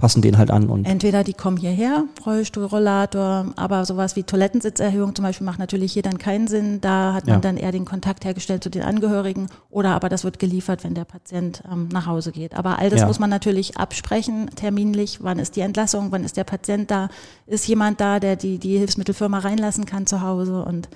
passen 0.00 0.22
den 0.22 0.38
halt 0.38 0.50
an 0.50 0.68
und 0.68 0.84
Entweder 0.86 1.22
die 1.22 1.34
kommen 1.34 1.56
hierher, 1.56 2.04
Rollstuhl, 2.26 2.64
Rollator, 2.64 3.52
aber 3.56 3.84
sowas 3.84 4.16
wie 4.16 4.22
Toilettensitzerhöhung 4.24 5.14
zum 5.14 5.24
Beispiel 5.24 5.44
macht 5.44 5.58
natürlich 5.58 5.92
hier 5.92 6.02
dann 6.02 6.18
keinen 6.18 6.48
Sinn. 6.48 6.80
Da 6.80 7.12
hat 7.12 7.26
man 7.26 7.36
Ja. 7.36 7.40
dann 7.40 7.56
eher 7.56 7.70
den 7.70 7.84
Kontakt 7.84 8.24
hergestellt 8.24 8.64
zu 8.64 8.70
den 8.70 8.82
Angehörigen 8.82 9.48
oder 9.70 9.90
aber 9.90 10.08
das 10.08 10.24
wird 10.24 10.38
geliefert, 10.38 10.82
wenn 10.82 10.94
der 10.94 11.04
Patient 11.04 11.62
ähm, 11.70 11.88
nach 11.92 12.06
Hause 12.06 12.32
geht. 12.32 12.54
Aber 12.54 12.78
all 12.78 12.90
das 12.90 13.00
Ja. 13.00 13.06
muss 13.06 13.18
man 13.20 13.30
natürlich 13.30 13.76
absprechen, 13.76 14.50
terminlich. 14.56 15.18
Wann 15.22 15.38
ist 15.38 15.54
die 15.56 15.60
Entlassung? 15.60 16.10
Wann 16.10 16.24
ist 16.24 16.36
der 16.36 16.44
Patient 16.44 16.90
da? 16.90 17.08
Ist 17.46 17.68
jemand 17.68 18.00
da, 18.00 18.18
der 18.18 18.36
die, 18.36 18.58
die 18.58 18.78
Hilfsmittelfirma 18.78 19.38
reinlassen 19.38 19.84
kann 19.86 20.06
zu 20.06 20.22
Hause? 20.22 20.64
Und 20.64 20.88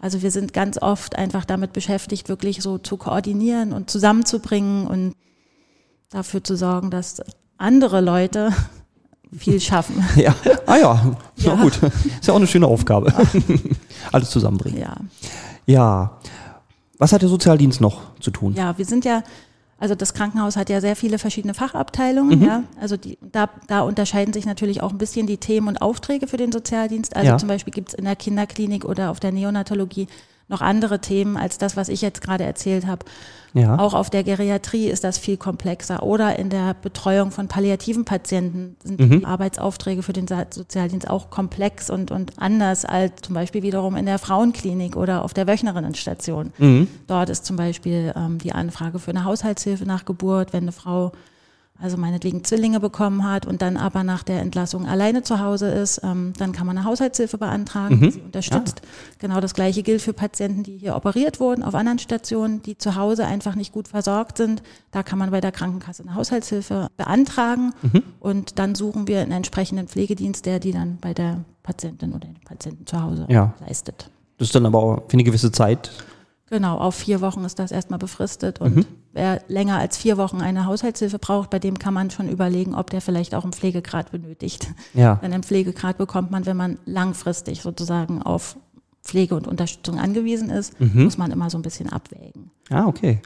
also 0.00 0.22
wir 0.22 0.30
sind 0.30 0.52
ganz 0.52 0.80
oft 0.80 1.16
einfach 1.16 1.44
damit 1.44 1.72
beschäftigt, 1.72 2.28
wirklich 2.28 2.62
so 2.62 2.78
zu 2.78 2.96
koordinieren 2.96 3.72
und 3.72 3.90
zusammenzubringen 3.90 4.86
und 4.86 5.14
dafür 6.10 6.42
zu 6.42 6.56
sorgen, 6.56 6.90
dass 6.90 7.20
andere 7.58 8.00
Leute 8.00 8.50
viel 9.36 9.60
schaffen. 9.60 10.02
ja. 10.16 10.34
Ah 10.66 10.76
ja, 10.76 11.16
Ja. 11.36 11.54
na 11.54 11.62
gut. 11.62 11.78
Ist 11.82 12.26
ja 12.26 12.32
auch 12.32 12.38
eine 12.38 12.46
schöne 12.46 12.66
Aufgabe. 12.66 13.12
Alles 14.12 14.30
zusammenbringen. 14.30 14.80
Ja, 14.80 14.96
Ja. 15.66 16.18
Was 17.00 17.12
hat 17.12 17.22
der 17.22 17.28
Sozialdienst 17.28 17.80
noch 17.80 18.00
zu 18.20 18.30
tun? 18.32 18.54
ja, 18.54 18.76
wir 18.76 18.84
sind 18.84 19.04
ja, 19.04 19.22
also 19.78 19.94
das 19.94 20.14
Krankenhaus 20.14 20.56
hat 20.56 20.68
ja 20.68 20.80
sehr 20.80 20.96
viele 20.96 21.16
verschiedene 21.18 21.54
Fachabteilungen, 21.54 22.42
ja. 22.42 22.64
Also 22.80 22.96
die, 22.96 23.16
da, 23.30 23.48
da 23.68 23.82
unterscheiden 23.82 24.32
sich 24.34 24.46
natürlich 24.46 24.82
auch 24.82 24.90
ein 24.90 24.98
bisschen 24.98 25.28
die 25.28 25.36
Themen 25.36 25.68
und 25.68 25.80
Aufträge 25.80 26.26
für 26.26 26.36
den 26.38 26.50
Sozialdienst. 26.50 27.14
Also 27.14 27.28
Ja. 27.28 27.38
zum 27.38 27.48
Beispiel 27.48 27.72
gibt 27.72 27.90
es 27.90 27.94
in 27.94 28.04
der 28.04 28.16
Kinderklinik 28.16 28.84
oder 28.84 29.10
auf 29.12 29.20
der 29.20 29.30
Neonatologie 29.30 30.08
noch 30.48 30.60
andere 30.60 31.00
Themen 31.00 31.36
als 31.36 31.58
das, 31.58 31.76
was 31.76 31.88
ich 31.88 32.02
jetzt 32.02 32.20
gerade 32.20 32.44
erzählt 32.44 32.86
habe. 32.86 33.04
Ja. 33.54 33.78
Auch 33.78 33.94
auf 33.94 34.10
der 34.10 34.24
Geriatrie 34.24 34.88
ist 34.88 35.04
das 35.04 35.16
viel 35.16 35.36
komplexer. 35.36 36.02
Oder 36.02 36.38
in 36.38 36.50
der 36.50 36.74
Betreuung 36.74 37.30
von 37.30 37.48
palliativen 37.48 38.04
Patienten 38.04 38.76
sind 38.84 39.00
Mhm. 39.00 39.20
die 39.20 39.24
Arbeitsaufträge 39.24 40.02
für 40.02 40.12
den 40.12 40.26
Sozialdienst 40.28 41.08
auch 41.08 41.30
komplex 41.30 41.88
und, 41.88 42.10
und 42.10 42.32
anders 42.36 42.84
als 42.84 43.22
zum 43.22 43.34
Beispiel 43.34 43.62
wiederum 43.62 43.96
in 43.96 44.06
der 44.06 44.18
Frauenklinik 44.18 44.96
oder 44.96 45.24
auf 45.24 45.32
der 45.32 45.46
Wöchnerinnenstation. 45.46 46.52
Mhm. 46.58 46.88
Dort 47.06 47.30
ist 47.30 47.46
zum 47.46 47.56
Beispiel 47.56 48.12
ähm, 48.16 48.38
die 48.38 48.52
Anfrage 48.52 48.98
für 48.98 49.10
eine 49.10 49.24
Haushaltshilfe 49.24 49.84
nach 49.84 50.04
Geburt, 50.04 50.52
wenn 50.52 50.64
eine 50.64 50.72
Frau 50.72 51.12
also 51.80 51.96
meinetwegen 51.96 52.42
Zwillinge 52.42 52.80
bekommen 52.80 53.22
hat 53.24 53.46
und 53.46 53.62
dann 53.62 53.76
aber 53.76 54.02
nach 54.02 54.22
der 54.24 54.40
Entlassung 54.40 54.86
alleine 54.86 55.22
zu 55.22 55.38
Hause 55.40 55.68
ist, 55.68 56.00
ähm, 56.02 56.32
dann 56.36 56.52
kann 56.52 56.66
man 56.66 56.76
eine 56.76 56.84
Haushaltshilfe 56.86 57.38
beantragen, 57.38 58.00
die 58.00 58.10
sie 58.10 58.20
unterstützt. 58.20 58.82
Genau 59.18 59.40
das 59.40 59.54
gleiche 59.54 59.82
gilt 59.82 60.02
für 60.02 60.12
Patienten, 60.12 60.62
die 60.64 60.76
hier 60.76 60.96
operiert 60.96 61.38
wurden 61.40 61.62
auf 61.62 61.74
anderen 61.74 61.98
Stationen, 62.00 62.62
die 62.62 62.76
zu 62.76 62.96
Hause 62.96 63.26
einfach 63.26 63.54
nicht 63.54 63.72
gut 63.72 63.86
versorgt 63.88 64.38
sind. 64.38 64.62
Da 64.90 65.02
kann 65.02 65.18
man 65.18 65.30
bei 65.30 65.40
der 65.40 65.52
Krankenkasse 65.52 66.02
eine 66.02 66.14
Haushaltshilfe 66.14 66.88
beantragen 66.96 67.72
und 68.20 68.58
dann 68.58 68.74
suchen 68.74 69.06
wir 69.06 69.20
einen 69.20 69.32
entsprechenden 69.32 69.86
Pflegedienst, 69.88 70.46
der 70.46 70.58
die 70.58 70.72
dann 70.72 70.98
bei 71.00 71.14
der 71.14 71.44
Patientin 71.62 72.10
oder 72.10 72.26
dem 72.26 72.34
Patienten 72.44 72.86
zu 72.86 73.00
Hause 73.02 73.26
Ja. 73.28 73.54
leistet. 73.66 74.10
Das 74.38 74.48
ist 74.48 74.54
dann 74.54 74.66
aber 74.66 74.78
auch 74.78 75.02
für 75.08 75.12
eine 75.14 75.24
gewisse 75.24 75.52
Zeit. 75.52 75.90
Genau, 76.50 76.78
auf 76.78 76.94
vier 76.94 77.20
Wochen 77.20 77.44
ist 77.44 77.58
das 77.58 77.72
erstmal 77.72 77.98
befristet 77.98 78.60
und 78.60 78.86
wer 79.12 79.42
länger 79.48 79.78
als 79.78 79.98
vier 79.98 80.16
Wochen 80.16 80.40
eine 80.40 80.64
Haushaltshilfe 80.64 81.18
braucht, 81.18 81.50
bei 81.50 81.58
dem 81.58 81.78
kann 81.78 81.92
man 81.92 82.10
schon 82.10 82.28
überlegen, 82.28 82.74
ob 82.74 82.90
der 82.90 83.00
vielleicht 83.00 83.34
auch 83.34 83.42
einen 83.42 83.52
Pflegegrad 83.52 84.10
benötigt. 84.10 84.68
Ja. 84.94 85.16
Denn 85.16 85.32
einen 85.32 85.42
Pflegegrad 85.42 85.98
bekommt 85.98 86.30
man, 86.30 86.46
wenn 86.46 86.56
man 86.56 86.78
langfristig 86.86 87.62
sozusagen 87.62 88.22
auf 88.22 88.56
Pflege 89.02 89.34
und 89.34 89.46
Unterstützung 89.46 89.98
angewiesen 89.98 90.50
ist, 90.50 90.78
muss 90.80 91.18
man 91.18 91.30
immer 91.30 91.50
so 91.50 91.58
ein 91.58 91.62
bisschen 91.62 91.88
abwägen. 91.88 92.50
Ah, 92.70 92.86
okay. 92.86 93.20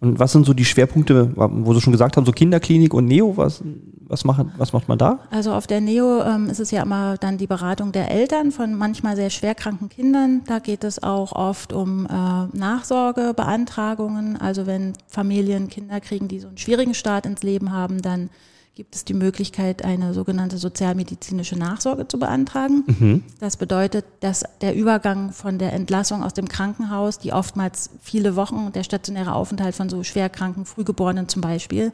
Und 0.00 0.18
was 0.18 0.32
sind 0.32 0.46
so 0.46 0.54
die 0.54 0.64
Schwerpunkte, 0.64 1.32
wo 1.36 1.74
Sie 1.74 1.80
schon 1.82 1.92
gesagt 1.92 2.16
haben, 2.16 2.24
so 2.24 2.32
Kinderklinik 2.32 2.94
und 2.94 3.04
Neo, 3.04 3.36
was, 3.36 3.62
was, 4.08 4.24
machen, 4.24 4.50
was 4.56 4.72
macht 4.72 4.88
man 4.88 4.96
da? 4.96 5.18
Also 5.30 5.52
auf 5.52 5.66
der 5.66 5.82
Neo 5.82 6.22
ähm, 6.22 6.48
ist 6.48 6.58
es 6.58 6.70
ja 6.70 6.82
immer 6.82 7.18
dann 7.18 7.36
die 7.36 7.46
Beratung 7.46 7.92
der 7.92 8.10
Eltern 8.10 8.50
von 8.50 8.74
manchmal 8.74 9.14
sehr 9.14 9.28
schwerkranken 9.28 9.90
Kindern. 9.90 10.40
Da 10.46 10.58
geht 10.58 10.84
es 10.84 11.02
auch 11.02 11.32
oft 11.32 11.74
um 11.74 12.06
äh, 12.06 12.56
Nachsorgebeantragungen. 12.56 14.38
Also 14.38 14.66
wenn 14.66 14.94
Familien 15.06 15.68
Kinder 15.68 16.00
kriegen, 16.00 16.28
die 16.28 16.40
so 16.40 16.48
einen 16.48 16.56
schwierigen 16.56 16.94
Start 16.94 17.26
ins 17.26 17.42
Leben 17.42 17.70
haben, 17.70 18.00
dann 18.00 18.30
gibt 18.74 18.94
es 18.94 19.04
die 19.04 19.14
Möglichkeit, 19.14 19.84
eine 19.84 20.14
sogenannte 20.14 20.56
sozialmedizinische 20.56 21.56
Nachsorge 21.56 22.08
zu 22.08 22.18
beantragen. 22.18 23.24
Das 23.40 23.56
bedeutet, 23.56 24.04
dass 24.20 24.44
der 24.60 24.74
Übergang 24.74 25.32
von 25.32 25.58
der 25.58 25.72
Entlassung 25.72 26.22
aus 26.22 26.34
dem 26.34 26.48
Krankenhaus, 26.48 27.18
die 27.18 27.32
oftmals 27.32 27.90
viele 28.00 28.36
Wochen, 28.36 28.72
der 28.72 28.84
stationäre 28.84 29.34
Aufenthalt 29.34 29.74
von 29.74 29.88
so 29.88 30.02
schwerkranken 30.02 30.64
Frühgeborenen 30.64 31.28
zum 31.28 31.42
Beispiel, 31.42 31.92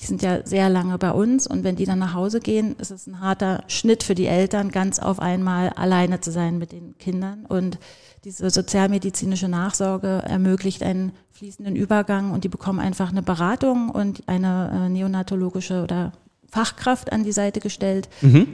die 0.00 0.06
sind 0.06 0.22
ja 0.22 0.44
sehr 0.44 0.68
lange 0.68 0.98
bei 0.98 1.12
uns 1.12 1.46
und 1.46 1.62
wenn 1.62 1.76
die 1.76 1.84
dann 1.84 2.00
nach 2.00 2.14
Hause 2.14 2.40
gehen, 2.40 2.74
ist 2.78 2.90
es 2.90 3.06
ein 3.06 3.20
harter 3.20 3.62
Schnitt 3.68 4.02
für 4.02 4.14
die 4.14 4.26
Eltern, 4.26 4.70
ganz 4.70 4.98
auf 4.98 5.20
einmal 5.20 5.68
alleine 5.70 6.20
zu 6.20 6.32
sein 6.32 6.58
mit 6.58 6.72
den 6.72 6.98
Kindern. 6.98 7.46
Und 7.46 7.78
diese 8.24 8.48
sozialmedizinische 8.48 9.48
Nachsorge 9.48 10.22
ermöglicht 10.24 10.82
einen 10.82 11.12
fließenden 11.32 11.76
Übergang 11.76 12.30
und 12.32 12.44
die 12.44 12.48
bekommen 12.48 12.80
einfach 12.80 13.10
eine 13.10 13.22
Beratung 13.22 13.90
und 13.90 14.22
eine 14.26 14.86
äh, 14.86 14.88
neonatologische 14.88 15.82
oder 15.82 16.12
Fachkraft 16.50 17.12
an 17.12 17.24
die 17.24 17.32
Seite 17.32 17.58
gestellt, 17.58 18.08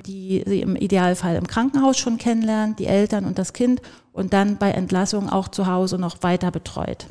die 0.06 0.42
sie 0.46 0.62
im 0.62 0.74
Idealfall 0.74 1.36
im 1.36 1.46
Krankenhaus 1.46 1.98
schon 1.98 2.16
kennenlernt, 2.16 2.78
die 2.78 2.86
Eltern 2.86 3.26
und 3.26 3.38
das 3.38 3.52
Kind 3.52 3.82
und 4.12 4.32
dann 4.32 4.56
bei 4.56 4.70
Entlassung 4.70 5.28
auch 5.28 5.48
zu 5.48 5.66
Hause 5.66 5.98
noch 5.98 6.22
weiter 6.22 6.50
betreut. 6.50 7.08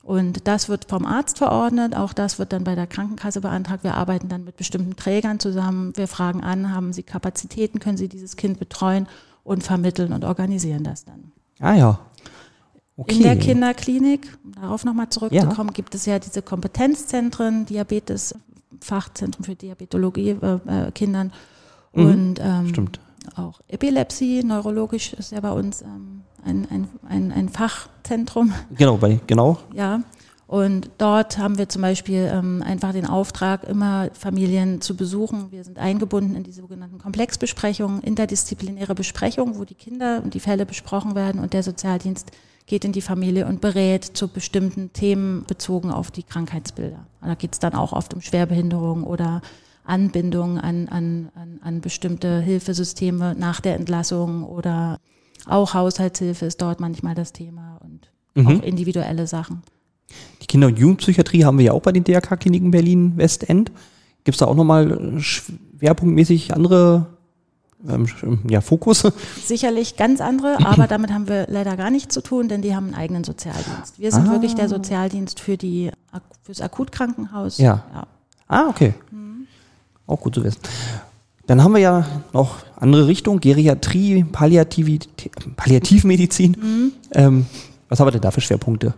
Und 0.00 0.46
das 0.46 0.68
wird 0.68 0.86
vom 0.88 1.04
Arzt 1.04 1.38
verordnet, 1.38 1.96
auch 1.96 2.12
das 2.12 2.38
wird 2.38 2.52
dann 2.52 2.62
bei 2.62 2.76
der 2.76 2.86
Krankenkasse 2.86 3.40
beantragt. 3.40 3.82
Wir 3.82 3.96
arbeiten 3.96 4.28
dann 4.28 4.44
mit 4.44 4.56
bestimmten 4.56 4.94
Trägern 4.94 5.40
zusammen. 5.40 5.92
Wir 5.96 6.06
fragen 6.06 6.42
an, 6.42 6.72
haben 6.72 6.92
Sie 6.92 7.02
Kapazitäten, 7.02 7.80
können 7.80 7.98
Sie 7.98 8.08
dieses 8.08 8.36
Kind 8.36 8.60
betreuen 8.60 9.08
und 9.42 9.64
vermitteln 9.64 10.12
und 10.12 10.24
organisieren 10.24 10.84
das 10.84 11.04
dann. 11.04 11.32
Ah 11.60 11.74
ja. 11.74 11.98
Okay. 12.96 13.14
In 13.14 13.22
der 13.22 13.36
Kinderklinik, 13.36 14.38
um 14.44 14.52
darauf 14.52 14.84
nochmal 14.84 15.08
zurückzukommen, 15.08 15.72
gibt 15.72 15.94
es 15.94 16.04
ja 16.06 16.18
diese 16.18 16.42
Kompetenzzentren, 16.42 17.64
Diabetes, 17.64 18.34
Fachzentrum 18.80 19.44
für 19.44 19.54
Diabetologie 19.54 20.30
äh, 20.30 20.58
äh, 20.66 20.90
Kindern 20.92 21.32
und 21.92 22.40
ähm, 22.40 22.68
Stimmt. 22.68 23.00
auch 23.36 23.60
Epilepsie, 23.68 24.42
neurologisch 24.42 25.12
ist 25.12 25.32
ja 25.32 25.40
bei 25.40 25.52
uns 25.52 25.82
ähm, 25.82 26.22
ein, 26.44 26.66
ein, 26.70 26.88
ein, 27.08 27.32
ein 27.32 27.48
Fachzentrum. 27.48 28.52
Genau, 28.76 28.96
bei, 28.96 29.20
genau. 29.26 29.58
Ja. 29.74 30.00
Und 30.48 30.90
dort 30.96 31.36
haben 31.36 31.58
wir 31.58 31.68
zum 31.68 31.82
Beispiel 31.82 32.26
ähm, 32.32 32.64
einfach 32.66 32.92
den 32.92 33.04
Auftrag, 33.04 33.64
immer 33.64 34.08
Familien 34.14 34.80
zu 34.80 34.96
besuchen. 34.96 35.52
Wir 35.52 35.62
sind 35.62 35.78
eingebunden 35.78 36.34
in 36.34 36.42
die 36.42 36.52
sogenannten 36.52 36.96
Komplexbesprechungen, 36.96 38.00
interdisziplinäre 38.00 38.94
Besprechungen, 38.94 39.58
wo 39.58 39.66
die 39.66 39.74
Kinder 39.74 40.22
und 40.24 40.32
die 40.32 40.40
Fälle 40.40 40.64
besprochen 40.64 41.14
werden 41.14 41.42
und 41.42 41.52
der 41.52 41.62
Sozialdienst 41.62 42.32
geht 42.64 42.86
in 42.86 42.92
die 42.92 43.02
Familie 43.02 43.46
und 43.46 43.60
berät 43.60 44.04
zu 44.04 44.26
bestimmten 44.26 44.90
Themen 44.94 45.44
bezogen 45.46 45.90
auf 45.90 46.10
die 46.10 46.22
Krankheitsbilder. 46.22 47.06
Da 47.20 47.34
geht 47.34 47.52
es 47.52 47.58
dann 47.58 47.74
auch 47.74 47.92
oft 47.92 48.14
um 48.14 48.22
Schwerbehinderung 48.22 49.04
oder 49.04 49.42
Anbindung 49.84 50.58
an, 50.58 50.88
an, 50.88 51.30
an, 51.34 51.60
an 51.62 51.80
bestimmte 51.82 52.40
Hilfesysteme 52.40 53.34
nach 53.34 53.60
der 53.60 53.74
Entlassung 53.74 54.44
oder 54.44 54.98
auch 55.44 55.74
Haushaltshilfe 55.74 56.46
ist 56.46 56.62
dort 56.62 56.80
manchmal 56.80 57.14
das 57.14 57.34
Thema 57.34 57.78
und 57.82 58.10
auch 58.46 58.62
individuelle 58.62 59.26
Sachen. 59.26 59.62
Die 60.42 60.46
Kinder- 60.46 60.66
und 60.68 60.78
Jugendpsychiatrie 60.78 61.44
haben 61.44 61.58
wir 61.58 61.66
ja 61.66 61.72
auch 61.72 61.82
bei 61.82 61.92
den 61.92 62.04
DRK-Kliniken 62.04 62.70
Berlin-Westend. 62.70 63.70
Gibt 64.24 64.34
es 64.34 64.38
da 64.38 64.46
auch 64.46 64.54
nochmal 64.54 65.18
schwerpunktmäßig 65.78 66.54
andere 66.54 67.06
ähm, 67.88 68.06
sch- 68.06 68.50
ja, 68.50 68.60
Fokus? 68.60 69.04
Sicherlich 69.44 69.96
ganz 69.96 70.20
andere, 70.20 70.58
aber 70.64 70.86
damit 70.86 71.12
haben 71.12 71.28
wir 71.28 71.46
leider 71.48 71.76
gar 71.76 71.90
nichts 71.90 72.12
zu 72.14 72.20
tun, 72.22 72.48
denn 72.48 72.60
die 72.62 72.74
haben 72.74 72.86
einen 72.86 72.94
eigenen 72.94 73.24
Sozialdienst. 73.24 73.98
Wir 73.98 74.10
sind 74.10 74.28
Ah. 74.28 74.32
wirklich 74.32 74.54
der 74.54 74.68
Sozialdienst 74.68 75.40
für 75.40 75.56
die 75.56 75.90
fürs 76.42 76.60
Akutkrankenhaus. 76.60 77.58
Ja. 77.58 77.84
Ah, 78.48 78.68
okay. 78.68 78.94
Auch 80.06 80.20
gut 80.20 80.34
zu 80.34 80.42
wissen. 80.42 80.58
Dann 81.46 81.62
haben 81.62 81.72
wir 81.72 81.80
ja 81.80 82.06
noch 82.32 82.56
andere 82.76 83.06
Richtungen, 83.06 83.40
Geriatrie, 83.40 84.24
Palliativität, 84.24 85.32
Palliativmedizin. 85.56 86.92
Ähm, 87.12 87.46
was 87.88 88.00
haben 88.00 88.06
wir 88.08 88.12
denn 88.12 88.20
da 88.20 88.30
für 88.30 88.40
Schwerpunkte? 88.40 88.94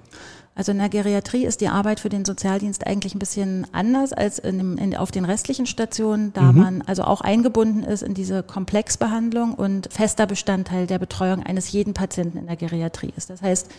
Also 0.60 0.72
in 0.72 0.78
der 0.78 0.90
Geriatrie 0.90 1.46
ist 1.46 1.62
die 1.62 1.68
Arbeit 1.68 2.00
für 2.00 2.10
den 2.10 2.26
Sozialdienst 2.26 2.86
eigentlich 2.86 3.14
ein 3.14 3.18
bisschen 3.18 3.66
anders 3.72 4.12
als 4.12 4.38
in 4.38 4.58
dem, 4.58 4.76
in, 4.76 4.94
auf 4.94 5.10
den 5.10 5.24
restlichen 5.24 5.64
Stationen, 5.64 6.34
da 6.34 6.52
mhm. 6.52 6.60
man 6.60 6.82
also 6.82 7.04
auch 7.04 7.22
eingebunden 7.22 7.82
ist 7.82 8.02
in 8.02 8.12
diese 8.12 8.42
Komplexbehandlung 8.42 9.54
und 9.54 9.90
fester 9.90 10.26
Bestandteil 10.26 10.86
der 10.86 10.98
Betreuung 10.98 11.42
eines 11.42 11.72
jeden 11.72 11.94
Patienten 11.94 12.36
in 12.36 12.46
der 12.46 12.56
Geriatrie 12.56 13.10
ist. 13.16 13.30
Das 13.30 13.40
heißt, 13.40 13.70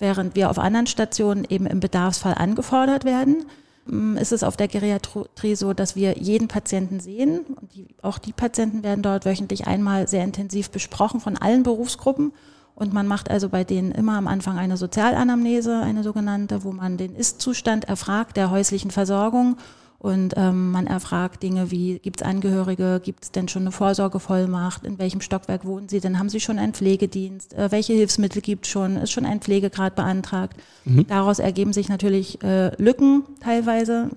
während 0.00 0.34
wir 0.34 0.50
auf 0.50 0.58
anderen 0.58 0.88
Stationen 0.88 1.46
eben 1.48 1.66
im 1.66 1.78
Bedarfsfall 1.78 2.34
angefordert 2.34 3.04
werden, 3.04 3.44
mm, 3.86 4.16
ist 4.16 4.32
es 4.32 4.42
auf 4.42 4.56
der 4.56 4.66
Geriatrie 4.66 5.54
so, 5.54 5.72
dass 5.72 5.94
wir 5.94 6.18
jeden 6.18 6.48
Patienten 6.48 6.98
sehen. 6.98 7.42
Und 7.60 7.76
die, 7.76 7.86
auch 8.02 8.18
die 8.18 8.32
Patienten 8.32 8.82
werden 8.82 9.02
dort 9.02 9.24
wöchentlich 9.24 9.68
einmal 9.68 10.08
sehr 10.08 10.24
intensiv 10.24 10.72
besprochen 10.72 11.20
von 11.20 11.36
allen 11.36 11.62
Berufsgruppen. 11.62 12.32
Und 12.74 12.92
man 12.92 13.06
macht 13.06 13.30
also 13.30 13.48
bei 13.48 13.62
denen 13.62 13.92
immer 13.92 14.16
am 14.16 14.26
Anfang 14.26 14.58
eine 14.58 14.76
Sozialanamnese, 14.76 15.80
eine 15.80 16.02
sogenannte, 16.02 16.64
wo 16.64 16.72
man 16.72 16.96
den 16.96 17.14
Ist-Zustand 17.14 17.84
erfragt 17.84 18.36
der 18.36 18.50
häuslichen 18.50 18.90
Versorgung. 18.90 19.56
Und 20.04 20.34
ähm, 20.36 20.70
man 20.70 20.86
erfragt 20.86 21.42
Dinge 21.42 21.70
wie, 21.70 21.98
gibt 21.98 22.20
es 22.20 22.26
Angehörige, 22.26 23.00
gibt 23.02 23.24
es 23.24 23.32
denn 23.32 23.48
schon 23.48 23.62
eine 23.62 23.72
Vorsorgevollmacht, 23.72 24.84
in 24.84 24.98
welchem 24.98 25.22
Stockwerk 25.22 25.64
wohnen 25.64 25.88
Sie, 25.88 25.98
denn 25.98 26.18
haben 26.18 26.28
Sie 26.28 26.40
schon 26.40 26.58
einen 26.58 26.74
Pflegedienst, 26.74 27.54
äh, 27.54 27.72
welche 27.72 27.94
Hilfsmittel 27.94 28.42
gibt 28.42 28.66
es 28.66 28.70
schon, 28.70 28.98
ist 28.98 29.12
schon 29.12 29.24
ein 29.24 29.40
Pflegegrad 29.40 29.94
beantragt. 29.94 30.60
Mhm. 30.84 31.06
Daraus 31.06 31.38
ergeben 31.38 31.72
sich 31.72 31.88
natürlich 31.88 32.42
äh, 32.42 32.74
Lücken 32.76 33.22
teilweise. 33.40 34.10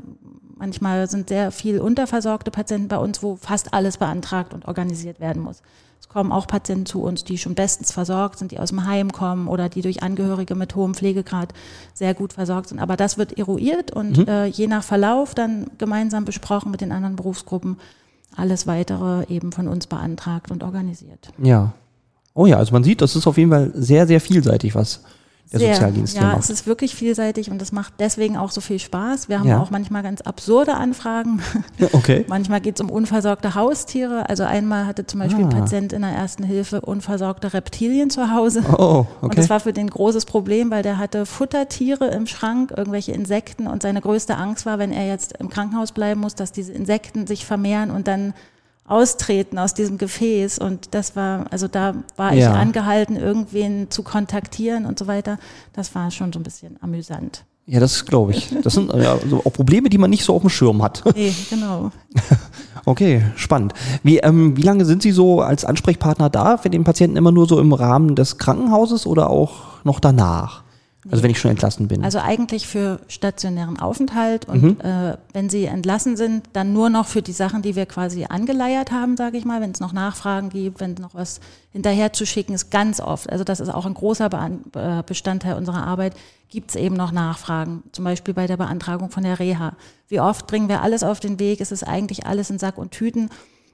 Manchmal 0.57 1.09
sind 1.09 1.29
sehr 1.29 1.51
viel 1.51 1.79
unterversorgte 1.79 2.51
Patienten 2.51 2.89
bei 2.89 2.97
uns, 2.97 3.23
wo 3.23 3.37
fast 3.37 3.73
alles 3.73 3.95
beantragt 3.95 4.53
und 4.53 4.67
organisiert 4.67 5.21
werden 5.21 5.41
muss. 5.41 5.61
Es 5.99 6.09
kommen 6.09 6.31
auch 6.31 6.47
Patienten 6.47 6.85
zu 6.85 7.01
uns, 7.01 7.23
die 7.23 7.37
schon 7.37 7.55
bestens 7.55 7.91
versorgt 7.91 8.39
sind, 8.39 8.51
die 8.51 8.59
aus 8.59 8.69
dem 8.69 8.85
Heim 8.85 9.11
kommen 9.11 9.47
oder 9.47 9.69
die 9.69 9.81
durch 9.81 10.03
Angehörige 10.03 10.55
mit 10.55 10.75
hohem 10.75 10.93
Pflegegrad 10.93 11.53
sehr 11.93 12.13
gut 12.13 12.33
versorgt 12.33 12.69
sind. 12.69 12.79
Aber 12.79 12.95
das 12.95 13.17
wird 13.17 13.37
eruiert 13.37 13.91
und 13.91 14.17
mhm. 14.17 14.27
äh, 14.27 14.45
je 14.45 14.67
nach 14.67 14.83
Verlauf 14.83 15.35
dann 15.35 15.67
gemeinsam 15.77 16.25
besprochen 16.25 16.71
mit 16.71 16.81
den 16.81 16.91
anderen 16.91 17.15
Berufsgruppen. 17.15 17.77
Alles 18.35 18.67
weitere 18.67 19.25
eben 19.27 19.51
von 19.51 19.67
uns 19.67 19.87
beantragt 19.87 20.51
und 20.51 20.63
organisiert. 20.63 21.29
Ja. 21.37 21.73
Oh 22.33 22.45
ja, 22.45 22.57
also 22.57 22.71
man 22.71 22.83
sieht, 22.83 23.01
das 23.01 23.15
ist 23.15 23.25
auf 23.25 23.37
jeden 23.37 23.49
Fall 23.49 23.71
sehr, 23.73 24.05
sehr 24.05 24.21
vielseitig, 24.21 24.75
was 24.75 25.01
der 25.51 25.59
Sehr, 25.59 25.73
Sozialdienst 25.73 26.15
ja, 26.15 26.23
macht. 26.23 26.39
es 26.39 26.49
ist 26.49 26.67
wirklich 26.67 26.93
vielseitig 26.93 27.49
und 27.49 27.61
es 27.61 27.71
macht 27.71 27.93
deswegen 27.99 28.37
auch 28.37 28.51
so 28.51 28.61
viel 28.61 28.79
Spaß. 28.79 29.29
Wir 29.29 29.39
haben 29.39 29.47
ja. 29.47 29.59
auch 29.59 29.71
manchmal 29.71 30.03
ganz 30.03 30.21
absurde 30.21 30.75
Anfragen. 30.75 31.41
Okay. 31.93 32.25
manchmal 32.27 32.61
geht 32.61 32.75
es 32.75 32.81
um 32.81 32.89
unversorgte 32.89 33.55
Haustiere. 33.55 34.29
Also 34.29 34.43
einmal 34.43 34.85
hatte 34.85 35.07
zum 35.07 35.21
Beispiel 35.21 35.45
ah. 35.45 35.47
ein 35.47 35.57
Patient 35.57 35.93
in 35.93 36.01
der 36.01 36.11
ersten 36.11 36.43
Hilfe 36.43 36.81
unversorgte 36.81 37.53
Reptilien 37.53 38.09
zu 38.09 38.31
Hause. 38.31 38.63
Oh, 38.67 38.75
oh, 38.77 38.99
okay. 38.99 39.07
Und 39.21 39.37
das 39.37 39.49
war 39.49 39.59
für 39.59 39.73
den 39.73 39.87
ein 39.87 39.89
großes 39.89 40.25
Problem, 40.25 40.69
weil 40.69 40.83
der 40.83 40.97
hatte 40.97 41.25
Futtertiere 41.25 42.07
im 42.07 42.27
Schrank, 42.27 42.73
irgendwelche 42.75 43.13
Insekten 43.13 43.67
und 43.67 43.81
seine 43.81 44.01
größte 44.01 44.35
Angst 44.35 44.65
war, 44.65 44.79
wenn 44.79 44.91
er 44.91 45.07
jetzt 45.07 45.37
im 45.37 45.49
Krankenhaus 45.49 45.91
bleiben 45.91 46.21
muss, 46.21 46.35
dass 46.35 46.51
diese 46.51 46.73
Insekten 46.73 47.25
sich 47.25 47.45
vermehren 47.45 47.89
und 47.89 48.07
dann 48.07 48.33
austreten 48.87 49.59
aus 49.59 49.73
diesem 49.73 49.97
Gefäß. 49.97 50.59
Und 50.59 50.93
das 50.95 51.15
war, 51.15 51.45
also 51.51 51.67
da 51.67 51.95
war 52.15 52.33
ich 52.33 52.47
angehalten, 52.47 53.15
irgendwen 53.15 53.91
zu 53.91 54.01
kontaktieren 54.01 54.85
und 54.85 54.97
so 54.97 55.07
weiter. 55.07 55.37
Das 55.73 55.93
war 55.93 56.09
schon 56.09 56.33
so 56.33 56.39
ein 56.39 56.43
bisschen 56.43 56.77
amüsant. 56.81 57.45
Ja, 57.69 57.81
das 57.81 58.05
glaube 58.05 58.31
ich. 58.31 58.49
Das 58.63 58.75
sind 58.75 58.93
ja, 58.93 59.15
also 59.15 59.41
auch 59.43 59.51
Probleme, 59.51 59.89
die 59.89 59.97
man 59.97 60.09
nicht 60.09 60.23
so 60.23 60.33
auf 60.33 60.41
dem 60.41 60.49
Schirm 60.49 60.81
hat. 60.81 61.03
Nee, 61.15 61.33
genau. 61.49 61.91
okay, 62.85 63.23
spannend. 63.35 63.73
Wie, 64.03 64.19
ähm, 64.19 64.55
wie 64.55 64.61
lange 64.61 64.85
sind 64.85 65.01
Sie 65.01 65.11
so 65.11 65.41
als 65.41 65.65
Ansprechpartner 65.65 66.29
da 66.29 66.57
für 66.57 66.69
den 66.69 66.85
Patienten 66.85 67.17
immer 67.17 67.33
nur 67.33 67.45
so 67.45 67.59
im 67.59 67.73
Rahmen 67.73 68.15
des 68.15 68.37
Krankenhauses 68.37 69.05
oder 69.05 69.29
auch 69.29 69.83
noch 69.83 69.99
danach? 69.99 70.63
Also 71.11 71.23
wenn 71.23 71.31
ich 71.31 71.39
schon 71.39 71.51
entlassen 71.51 71.87
bin. 71.87 72.03
Also 72.03 72.19
eigentlich 72.19 72.67
für 72.67 72.99
stationären 73.07 73.79
Aufenthalt 73.79 74.47
und 74.47 74.63
mhm. 74.63 74.77
äh, 74.81 75.17
wenn 75.33 75.49
Sie 75.49 75.65
entlassen 75.65 76.17
sind, 76.17 76.45
dann 76.53 76.73
nur 76.73 76.89
noch 76.89 77.07
für 77.07 77.21
die 77.21 77.31
Sachen, 77.31 77.61
die 77.61 77.75
wir 77.75 77.85
quasi 77.85 78.25
angeleiert 78.25 78.91
haben, 78.91 79.17
sage 79.17 79.37
ich 79.37 79.45
mal, 79.45 79.61
wenn 79.61 79.71
es 79.71 79.79
noch 79.79 79.93
Nachfragen 79.93 80.49
gibt, 80.49 80.79
wenn 80.79 80.93
noch 80.95 81.13
was 81.13 81.39
hinterher 81.71 82.13
zu 82.13 82.25
schicken 82.25 82.53
ist, 82.53 82.71
ganz 82.71 82.99
oft. 82.99 83.29
Also 83.29 83.43
das 83.43 83.59
ist 83.59 83.69
auch 83.69 83.85
ein 83.85 83.93
großer 83.93 84.29
Be 84.29 85.03
Bestandteil 85.05 85.55
unserer 85.55 85.85
Arbeit. 85.85 86.15
Gibt 86.49 86.71
es 86.71 86.75
eben 86.75 86.95
noch 86.95 87.11
Nachfragen, 87.11 87.83
zum 87.91 88.05
Beispiel 88.05 88.33
bei 88.33 88.47
der 88.47 88.57
Beantragung 88.57 89.09
von 89.09 89.23
der 89.23 89.39
Reha. 89.39 89.73
Wie 90.07 90.19
oft 90.19 90.47
bringen 90.47 90.69
wir 90.69 90.81
alles 90.81 91.03
auf 91.03 91.19
den 91.19 91.39
Weg? 91.39 91.61
Es 91.61 91.71
ist 91.71 91.83
eigentlich 91.83 92.25
alles 92.25 92.49
in 92.49 92.59
Sack 92.59 92.77
und 92.77 92.91
Tüten 92.91 93.29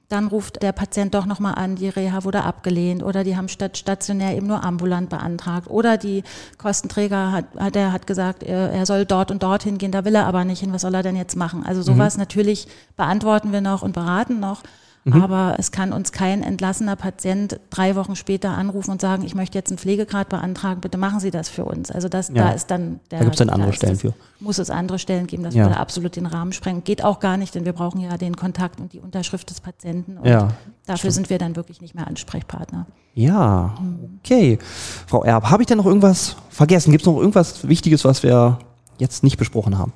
dann 0.10 0.28
ruft 0.28 0.62
der 0.62 0.74
Patient 0.74 1.14
doch 1.14 1.26
nochmal 1.26 1.56
an, 1.56 1.76
die 1.76 1.90
Reha 1.90 2.24
wurde 2.24 2.44
abgelehnt 2.44 3.04
oder 3.04 3.24
die 3.24 3.36
haben 3.36 3.48
statt 3.48 3.78
stationär 3.78 4.36
eben 4.36 4.48
nur 4.48 4.64
ambulant 4.64 5.10
beantragt 5.10 5.70
oder 5.70 5.98
die 5.98 6.24
Kostenträger 6.58 7.32
hat, 7.32 7.46
hat 7.58 7.76
er 7.76 7.92
hat 7.92 8.06
gesagt, 8.06 8.44
er, 8.44 8.86
soll 8.86 9.06
dort 9.06 9.32
und 9.32 9.42
dorthin 9.42 9.78
gehen, 9.78 9.92
da 9.92 10.06
will 10.06 10.16
er 10.16 10.28
aber 10.28 10.46
nicht 10.46 10.60
hin, 10.60 10.74
was 10.74 10.82
soll 10.82 10.94
er 10.94 11.04
denn 11.04 11.16
jetzt 11.16 11.36
machen? 11.36 11.66
Also 11.66 11.82
sowas 11.82 12.16
mhm. 12.16 12.22
natürlich 12.22 12.68
beantworten 12.96 13.52
wir 13.52 13.62
noch 13.62 13.82
und 13.82 13.94
beraten 13.94 14.40
noch. 14.40 14.62
Mhm. 15.06 15.22
Aber 15.22 15.56
es 15.58 15.72
kann 15.72 15.92
uns 15.92 16.14
kein 16.14 16.44
entlassener 16.44 16.96
Patient 16.96 17.60
drei 17.70 17.96
Wochen 17.96 18.16
später 18.16 18.52
anrufen 18.52 18.92
und 18.92 19.02
sagen, 19.02 19.24
ich 19.26 19.36
möchte 19.36 19.58
jetzt 19.58 19.70
einen 19.70 19.78
Pflegegrad 19.78 20.30
beantragen, 20.30 20.80
bitte 20.80 20.98
machen 20.98 21.20
Sie 21.20 21.30
das 21.30 21.50
für 21.50 21.66
uns. 21.66 21.92
Also 21.92 22.08
das, 22.08 22.30
ja. 22.30 22.36
da 22.36 22.52
ist 22.52 22.72
dann 22.72 23.02
der. 23.12 23.20
Da 23.20 23.26
gibt 23.26 23.36
es 23.36 23.40
dann 23.40 23.50
andere 23.50 23.74
Stellen 23.74 23.94
das, 23.94 24.02
für. 24.02 24.14
Muss 24.40 24.60
es 24.60 24.70
andere 24.70 25.00
Stellen 25.00 25.28
geben, 25.28 25.44
das 25.44 25.56
ja. 25.56 25.66
würde 25.66 25.78
absolut 25.78 26.16
den 26.16 26.26
Rahmen 26.26 26.54
sprengen. 26.54 26.84
Geht 26.86 27.04
auch 27.04 27.20
gar 27.20 27.36
nicht, 27.36 27.54
denn 27.54 27.66
wir 27.66 27.74
brauchen 27.74 28.00
ja 28.00 28.18
den 28.18 28.36
Kontakt 28.38 28.80
und 28.80 28.94
die 28.94 29.02
Unterschrift 29.02 29.50
des 29.50 29.60
Patienten. 29.60 30.18
Und 30.18 30.26
ja, 30.26 30.50
dafür 30.86 30.98
stimmt. 30.98 31.14
sind 31.14 31.30
wir 31.30 31.38
dann 31.38 31.58
wirklich 31.58 31.82
nicht 31.82 31.96
mehr 31.96 32.08
Ansprechpartner. 32.08 32.86
Ja, 33.14 33.76
okay. 34.20 34.58
Frau 35.08 35.24
Erb, 35.24 35.50
habe 35.50 35.64
ich 35.64 35.68
denn 35.68 35.78
noch 35.78 35.86
irgendwas 35.86 36.38
vergessen? 36.50 36.92
Gibt 36.92 37.04
es 37.04 37.08
noch 37.08 37.20
irgendwas 37.20 37.68
Wichtiges, 37.68 38.06
was 38.06 38.24
wir 38.24 38.58
jetzt 39.00 39.24
nicht 39.24 39.38
besprochen 39.38 39.78
haben? 39.78 39.92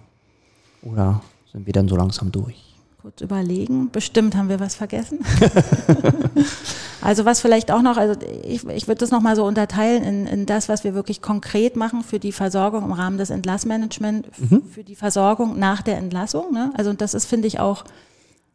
Oder 0.81 1.21
sind 1.51 1.65
wir 1.65 1.73
dann 1.73 1.87
so 1.87 1.95
langsam 1.95 2.31
durch? 2.31 2.66
Kurz 3.07 3.21
überlegen. 3.21 3.89
Bestimmt 3.89 4.35
haben 4.35 4.49
wir 4.49 4.59
was 4.59 4.75
vergessen. 4.75 5.19
also 7.01 7.23
was 7.23 7.39
vielleicht 7.39 7.71
auch 7.71 7.81
noch, 7.81 7.95
also 7.95 8.19
ich, 8.43 8.67
ich 8.67 8.89
würde 8.89 8.99
das 8.99 9.11
nochmal 9.11 9.37
so 9.37 9.45
unterteilen 9.45 10.03
in, 10.03 10.27
in 10.27 10.45
das, 10.45 10.67
was 10.67 10.83
wir 10.83 10.93
wirklich 10.93 11.21
konkret 11.21 11.77
machen 11.77 12.03
für 12.03 12.19
die 12.19 12.33
Versorgung 12.33 12.83
im 12.83 12.91
Rahmen 12.91 13.17
des 13.17 13.29
Entlassmanagements, 13.29 14.27
mhm. 14.37 14.63
für 14.63 14.83
die 14.83 14.95
Versorgung 14.95 15.57
nach 15.57 15.81
der 15.81 15.97
Entlassung. 15.97 16.51
Ne? 16.51 16.73
Also 16.75 16.91
das 16.91 17.13
ist, 17.13 17.27
finde 17.27 17.47
ich, 17.47 17.61
auch 17.61 17.85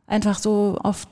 einfach 0.06 0.38
so 0.38 0.78
oft 0.82 1.08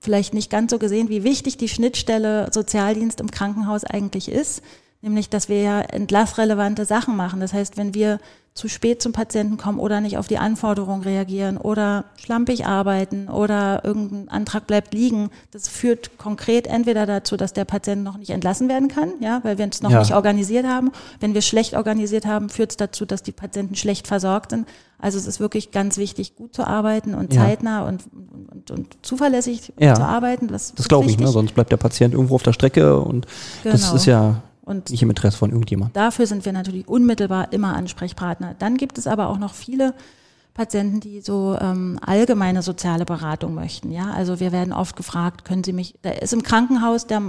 vielleicht 0.00 0.34
nicht 0.34 0.50
ganz 0.50 0.72
so 0.72 0.80
gesehen, 0.80 1.08
wie 1.10 1.22
wichtig 1.22 1.58
die 1.58 1.68
Schnittstelle 1.68 2.48
Sozialdienst 2.52 3.20
im 3.20 3.30
Krankenhaus 3.30 3.84
eigentlich 3.84 4.28
ist. 4.28 4.62
Nämlich, 5.00 5.28
dass 5.30 5.48
wir 5.48 5.62
ja 5.62 5.80
entlassrelevante 5.80 6.84
Sachen 6.84 7.16
machen. 7.16 7.40
Das 7.40 7.52
heißt, 7.52 7.76
wenn 7.76 7.94
wir 7.94 8.18
zu 8.58 8.66
spät 8.66 9.00
zum 9.00 9.12
Patienten 9.12 9.56
kommen 9.56 9.78
oder 9.78 10.00
nicht 10.00 10.18
auf 10.18 10.26
die 10.26 10.36
Anforderungen 10.36 11.02
reagieren 11.02 11.56
oder 11.58 12.06
schlampig 12.16 12.66
arbeiten 12.66 13.28
oder 13.28 13.84
irgendein 13.84 14.28
Antrag 14.28 14.66
bleibt 14.66 14.92
liegen, 14.92 15.30
das 15.52 15.68
führt 15.68 16.18
konkret 16.18 16.66
entweder 16.66 17.06
dazu, 17.06 17.36
dass 17.36 17.52
der 17.52 17.64
Patient 17.64 18.02
noch 18.02 18.18
nicht 18.18 18.30
entlassen 18.30 18.68
werden 18.68 18.88
kann, 18.88 19.12
ja, 19.20 19.38
weil 19.44 19.58
wir 19.58 19.68
es 19.70 19.80
noch 19.80 19.92
ja. 19.92 20.00
nicht 20.00 20.12
organisiert 20.12 20.66
haben. 20.66 20.90
Wenn 21.20 21.34
wir 21.34 21.42
schlecht 21.42 21.74
organisiert 21.74 22.26
haben, 22.26 22.48
führt 22.48 22.72
es 22.72 22.76
dazu, 22.76 23.06
dass 23.06 23.22
die 23.22 23.30
Patienten 23.30 23.76
schlecht 23.76 24.08
versorgt 24.08 24.50
sind. 24.50 24.66
Also 24.98 25.18
es 25.18 25.28
ist 25.28 25.38
wirklich 25.38 25.70
ganz 25.70 25.96
wichtig, 25.96 26.34
gut 26.34 26.52
zu 26.52 26.66
arbeiten 26.66 27.14
und 27.14 27.32
ja. 27.32 27.44
zeitnah 27.44 27.86
und, 27.86 28.02
und, 28.50 28.72
und 28.72 28.96
zuverlässig 29.02 29.72
ja. 29.78 29.94
zu 29.94 30.02
arbeiten. 30.02 30.48
Das, 30.48 30.74
glaube 30.88 31.08
ich, 31.08 31.16
ne? 31.16 31.28
sonst 31.28 31.54
bleibt 31.54 31.70
der 31.70 31.76
Patient 31.76 32.12
irgendwo 32.12 32.34
auf 32.34 32.42
der 32.42 32.52
Strecke 32.52 32.98
und 32.98 33.28
genau. 33.62 33.76
das 33.76 33.92
ist 33.92 34.06
ja 34.06 34.42
und 34.68 34.90
nicht 34.90 35.02
im 35.02 35.10
Interesse 35.10 35.38
von 35.38 35.50
irgendjemand. 35.50 35.96
Dafür 35.96 36.26
sind 36.26 36.44
wir 36.44 36.52
natürlich 36.52 36.86
unmittelbar 36.86 37.52
immer 37.52 37.74
Ansprechpartner. 37.74 38.54
Dann 38.58 38.76
gibt 38.76 38.98
es 38.98 39.06
aber 39.06 39.28
auch 39.28 39.38
noch 39.38 39.54
viele 39.54 39.94
Patienten, 40.58 40.98
die 40.98 41.20
so 41.20 41.56
ähm, 41.60 42.00
allgemeine 42.04 42.62
soziale 42.62 43.04
Beratung 43.04 43.54
möchten. 43.54 43.92
Ja, 43.92 44.10
also 44.10 44.40
wir 44.40 44.50
werden 44.50 44.72
oft 44.72 44.96
gefragt, 44.96 45.44
können 45.44 45.62
Sie 45.62 45.72
mich, 45.72 45.94
da 46.02 46.10
ist 46.10 46.32
im 46.32 46.42
Krankenhaus 46.42 47.06
der 47.06 47.22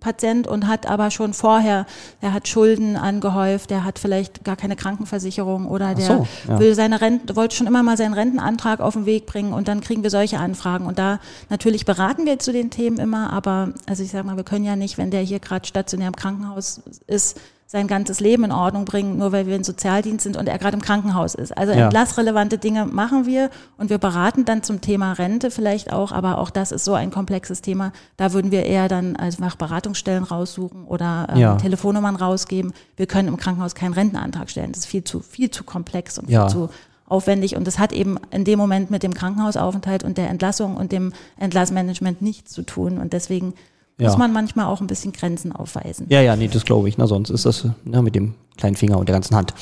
Patient 0.00 0.46
und 0.46 0.66
hat 0.68 0.86
aber 0.86 1.10
schon 1.10 1.32
vorher, 1.32 1.86
der 2.20 2.34
hat 2.34 2.46
Schulden 2.46 2.96
angehäuft, 2.96 3.70
der 3.70 3.84
hat 3.84 3.98
vielleicht 3.98 4.44
gar 4.44 4.54
keine 4.54 4.76
Krankenversicherung 4.76 5.66
oder 5.66 5.94
der 5.94 6.04
so, 6.04 6.26
ja. 6.46 6.60
will 6.60 6.74
seine 6.74 7.00
Rente, 7.00 7.36
wollte 7.36 7.56
schon 7.56 7.66
immer 7.66 7.82
mal 7.82 7.96
seinen 7.96 8.12
Rentenantrag 8.12 8.80
auf 8.80 8.92
den 8.92 9.06
Weg 9.06 9.24
bringen 9.24 9.54
und 9.54 9.66
dann 9.66 9.80
kriegen 9.80 10.02
wir 10.02 10.10
solche 10.10 10.38
Anfragen. 10.38 10.84
Und 10.84 10.98
da 10.98 11.20
natürlich 11.48 11.86
beraten 11.86 12.26
wir 12.26 12.38
zu 12.38 12.52
den 12.52 12.68
Themen 12.68 12.98
immer, 12.98 13.32
aber 13.32 13.72
also 13.86 14.02
ich 14.02 14.10
sage 14.10 14.26
mal, 14.26 14.36
wir 14.36 14.44
können 14.44 14.66
ja 14.66 14.76
nicht, 14.76 14.98
wenn 14.98 15.10
der 15.10 15.22
hier 15.22 15.40
gerade 15.40 15.66
stationär 15.66 16.08
im 16.08 16.16
Krankenhaus 16.16 16.82
ist, 17.06 17.40
sein 17.70 17.86
ganzes 17.86 18.18
Leben 18.20 18.44
in 18.44 18.52
Ordnung 18.52 18.86
bringen, 18.86 19.18
nur 19.18 19.30
weil 19.30 19.46
wir 19.46 19.54
ein 19.54 19.62
Sozialdienst 19.62 20.22
sind 20.22 20.38
und 20.38 20.48
er 20.48 20.56
gerade 20.56 20.74
im 20.74 20.80
Krankenhaus 20.80 21.34
ist. 21.34 21.56
Also 21.56 21.74
ja. 21.74 21.84
entlassrelevante 21.84 22.56
Dinge 22.56 22.86
machen 22.86 23.26
wir 23.26 23.50
und 23.76 23.90
wir 23.90 23.98
beraten 23.98 24.46
dann 24.46 24.62
zum 24.62 24.80
Thema 24.80 25.12
Rente 25.12 25.50
vielleicht 25.50 25.92
auch, 25.92 26.10
aber 26.10 26.38
auch 26.38 26.48
das 26.48 26.72
ist 26.72 26.86
so 26.86 26.94
ein 26.94 27.10
komplexes 27.10 27.60
Thema. 27.60 27.92
Da 28.16 28.32
würden 28.32 28.50
wir 28.52 28.64
eher 28.64 28.88
dann 28.88 29.18
nach 29.38 29.56
Beratungsstellen 29.56 30.24
raussuchen 30.24 30.86
oder 30.86 31.26
ähm, 31.30 31.36
ja. 31.36 31.56
Telefonnummern 31.56 32.16
rausgeben. 32.16 32.72
Wir 32.96 33.04
können 33.04 33.28
im 33.28 33.36
Krankenhaus 33.36 33.74
keinen 33.74 33.92
Rentenantrag 33.92 34.48
stellen. 34.48 34.72
Das 34.72 34.80
ist 34.80 34.86
viel 34.86 35.04
zu, 35.04 35.20
viel 35.20 35.50
zu 35.50 35.62
komplex 35.62 36.18
und 36.18 36.30
ja. 36.30 36.48
viel 36.48 36.50
zu 36.50 36.70
aufwendig 37.04 37.54
und 37.56 37.66
das 37.66 37.78
hat 37.78 37.92
eben 37.92 38.18
in 38.30 38.44
dem 38.44 38.58
Moment 38.58 38.90
mit 38.90 39.02
dem 39.02 39.12
Krankenhausaufenthalt 39.12 40.04
und 40.04 40.16
der 40.18 40.30
Entlassung 40.30 40.76
und 40.76 40.92
dem 40.92 41.12
Entlassmanagement 41.38 42.22
nichts 42.22 42.52
zu 42.52 42.62
tun 42.62 42.98
und 42.98 43.12
deswegen 43.12 43.54
ja. 43.98 44.08
muss 44.08 44.18
man 44.18 44.32
manchmal 44.32 44.66
auch 44.66 44.80
ein 44.80 44.86
bisschen 44.86 45.12
Grenzen 45.12 45.52
aufweisen. 45.52 46.06
Ja, 46.08 46.20
ja, 46.20 46.36
nee, 46.36 46.48
das 46.48 46.64
glaube 46.64 46.88
ich. 46.88 46.98
Na, 46.98 47.06
sonst 47.06 47.30
ist 47.30 47.44
das 47.46 47.66
ne, 47.84 48.02
mit 48.02 48.14
dem 48.14 48.34
kleinen 48.56 48.76
Finger 48.76 48.98
und 48.98 49.08
der 49.08 49.14
ganzen 49.14 49.34
Hand. 49.36 49.54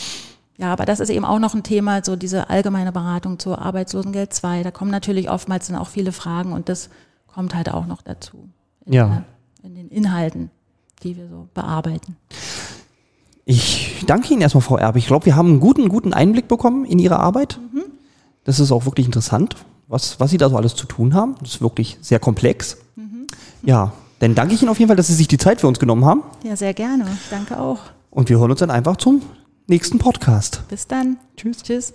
ja, 0.59 0.72
aber 0.72 0.85
das 0.87 1.01
ist 1.01 1.11
eben 1.11 1.25
auch 1.25 1.38
noch 1.38 1.55
ein 1.55 1.62
Thema, 1.62 2.03
so 2.05 2.16
diese 2.16 2.49
allgemeine 2.51 2.92
Beratung 2.92 3.38
zur 3.38 3.61
Arbeitslosengeld 3.61 4.33
2. 4.33 4.62
Da 4.62 4.70
kommen 4.70 4.90
natürlich 4.90 5.31
oftmals 5.31 5.66
dann 5.68 5.77
auch 5.77 5.88
viele 5.88 6.12
Fragen 6.12 6.53
und 6.53 6.68
das 6.68 6.88
kommt 7.27 7.55
halt 7.55 7.70
auch 7.72 7.87
noch 7.87 8.03
dazu. 8.03 8.49
In, 8.85 8.92
Ja. 8.94 9.25
in 9.62 9.75
den 9.75 9.88
Inhalten, 9.88 10.51
die 11.03 11.16
wir 11.16 11.29
so 11.29 11.49
bearbeiten. 11.55 12.16
Ich 13.44 14.03
danke 14.07 14.33
Ihnen 14.33 14.42
erstmal, 14.42 14.62
Frau 14.62 14.77
Erb. 14.77 14.96
Ich 14.96 15.07
glaube, 15.07 15.27
wir 15.27 15.37
haben 15.37 15.49
einen 15.49 15.61
guten, 15.61 15.88
guten 15.88 16.12
Einblick 16.12 16.49
bekommen 16.49 16.85
in 16.85 16.99
Ihre 16.99 17.20
Arbeit. 17.20 17.61
Das 18.44 18.59
ist 18.61 18.72
auch 18.72 18.87
wirklich 18.87 19.07
interessant, 19.07 19.57
was, 19.88 20.18
was 20.20 20.31
Sie 20.31 20.38
da 20.38 20.49
so 20.49 20.57
alles 20.57 20.75
zu 20.75 20.87
tun 20.87 21.14
haben. 21.14 21.37
Das 21.40 21.51
ist 21.57 21.61
wirklich 21.61 21.99
sehr 22.01 22.18
komplex. 22.18 22.79
Ja, 23.62 23.92
dann 24.18 24.35
danke 24.35 24.55
ich 24.55 24.62
Ihnen 24.62 24.70
auf 24.70 24.79
jeden 24.79 24.88
Fall, 24.88 24.96
dass 24.96 25.09
Sie 25.09 25.14
sich 25.14 25.29
die 25.29 25.38
Zeit 25.38 25.61
für 25.61 25.68
uns 25.68 25.79
genommen 25.79 26.05
haben. 26.05 26.22
Ja, 26.42 26.57
sehr 26.57 26.74
gerne. 26.74 27.07
Danke 27.31 27.59
auch. 27.59 27.81
Und 28.11 28.29
wir 28.29 28.38
hören 28.38 28.50
uns 28.50 28.61
dann 28.61 28.70
einfach 28.70 28.96
zum 28.96 29.22
nächsten 29.66 29.98
Podcast. 29.98 30.62
Bis 30.68 30.87
dann. 30.87 31.18
Tschüss. 31.37 31.62
Tschüss. 31.62 31.92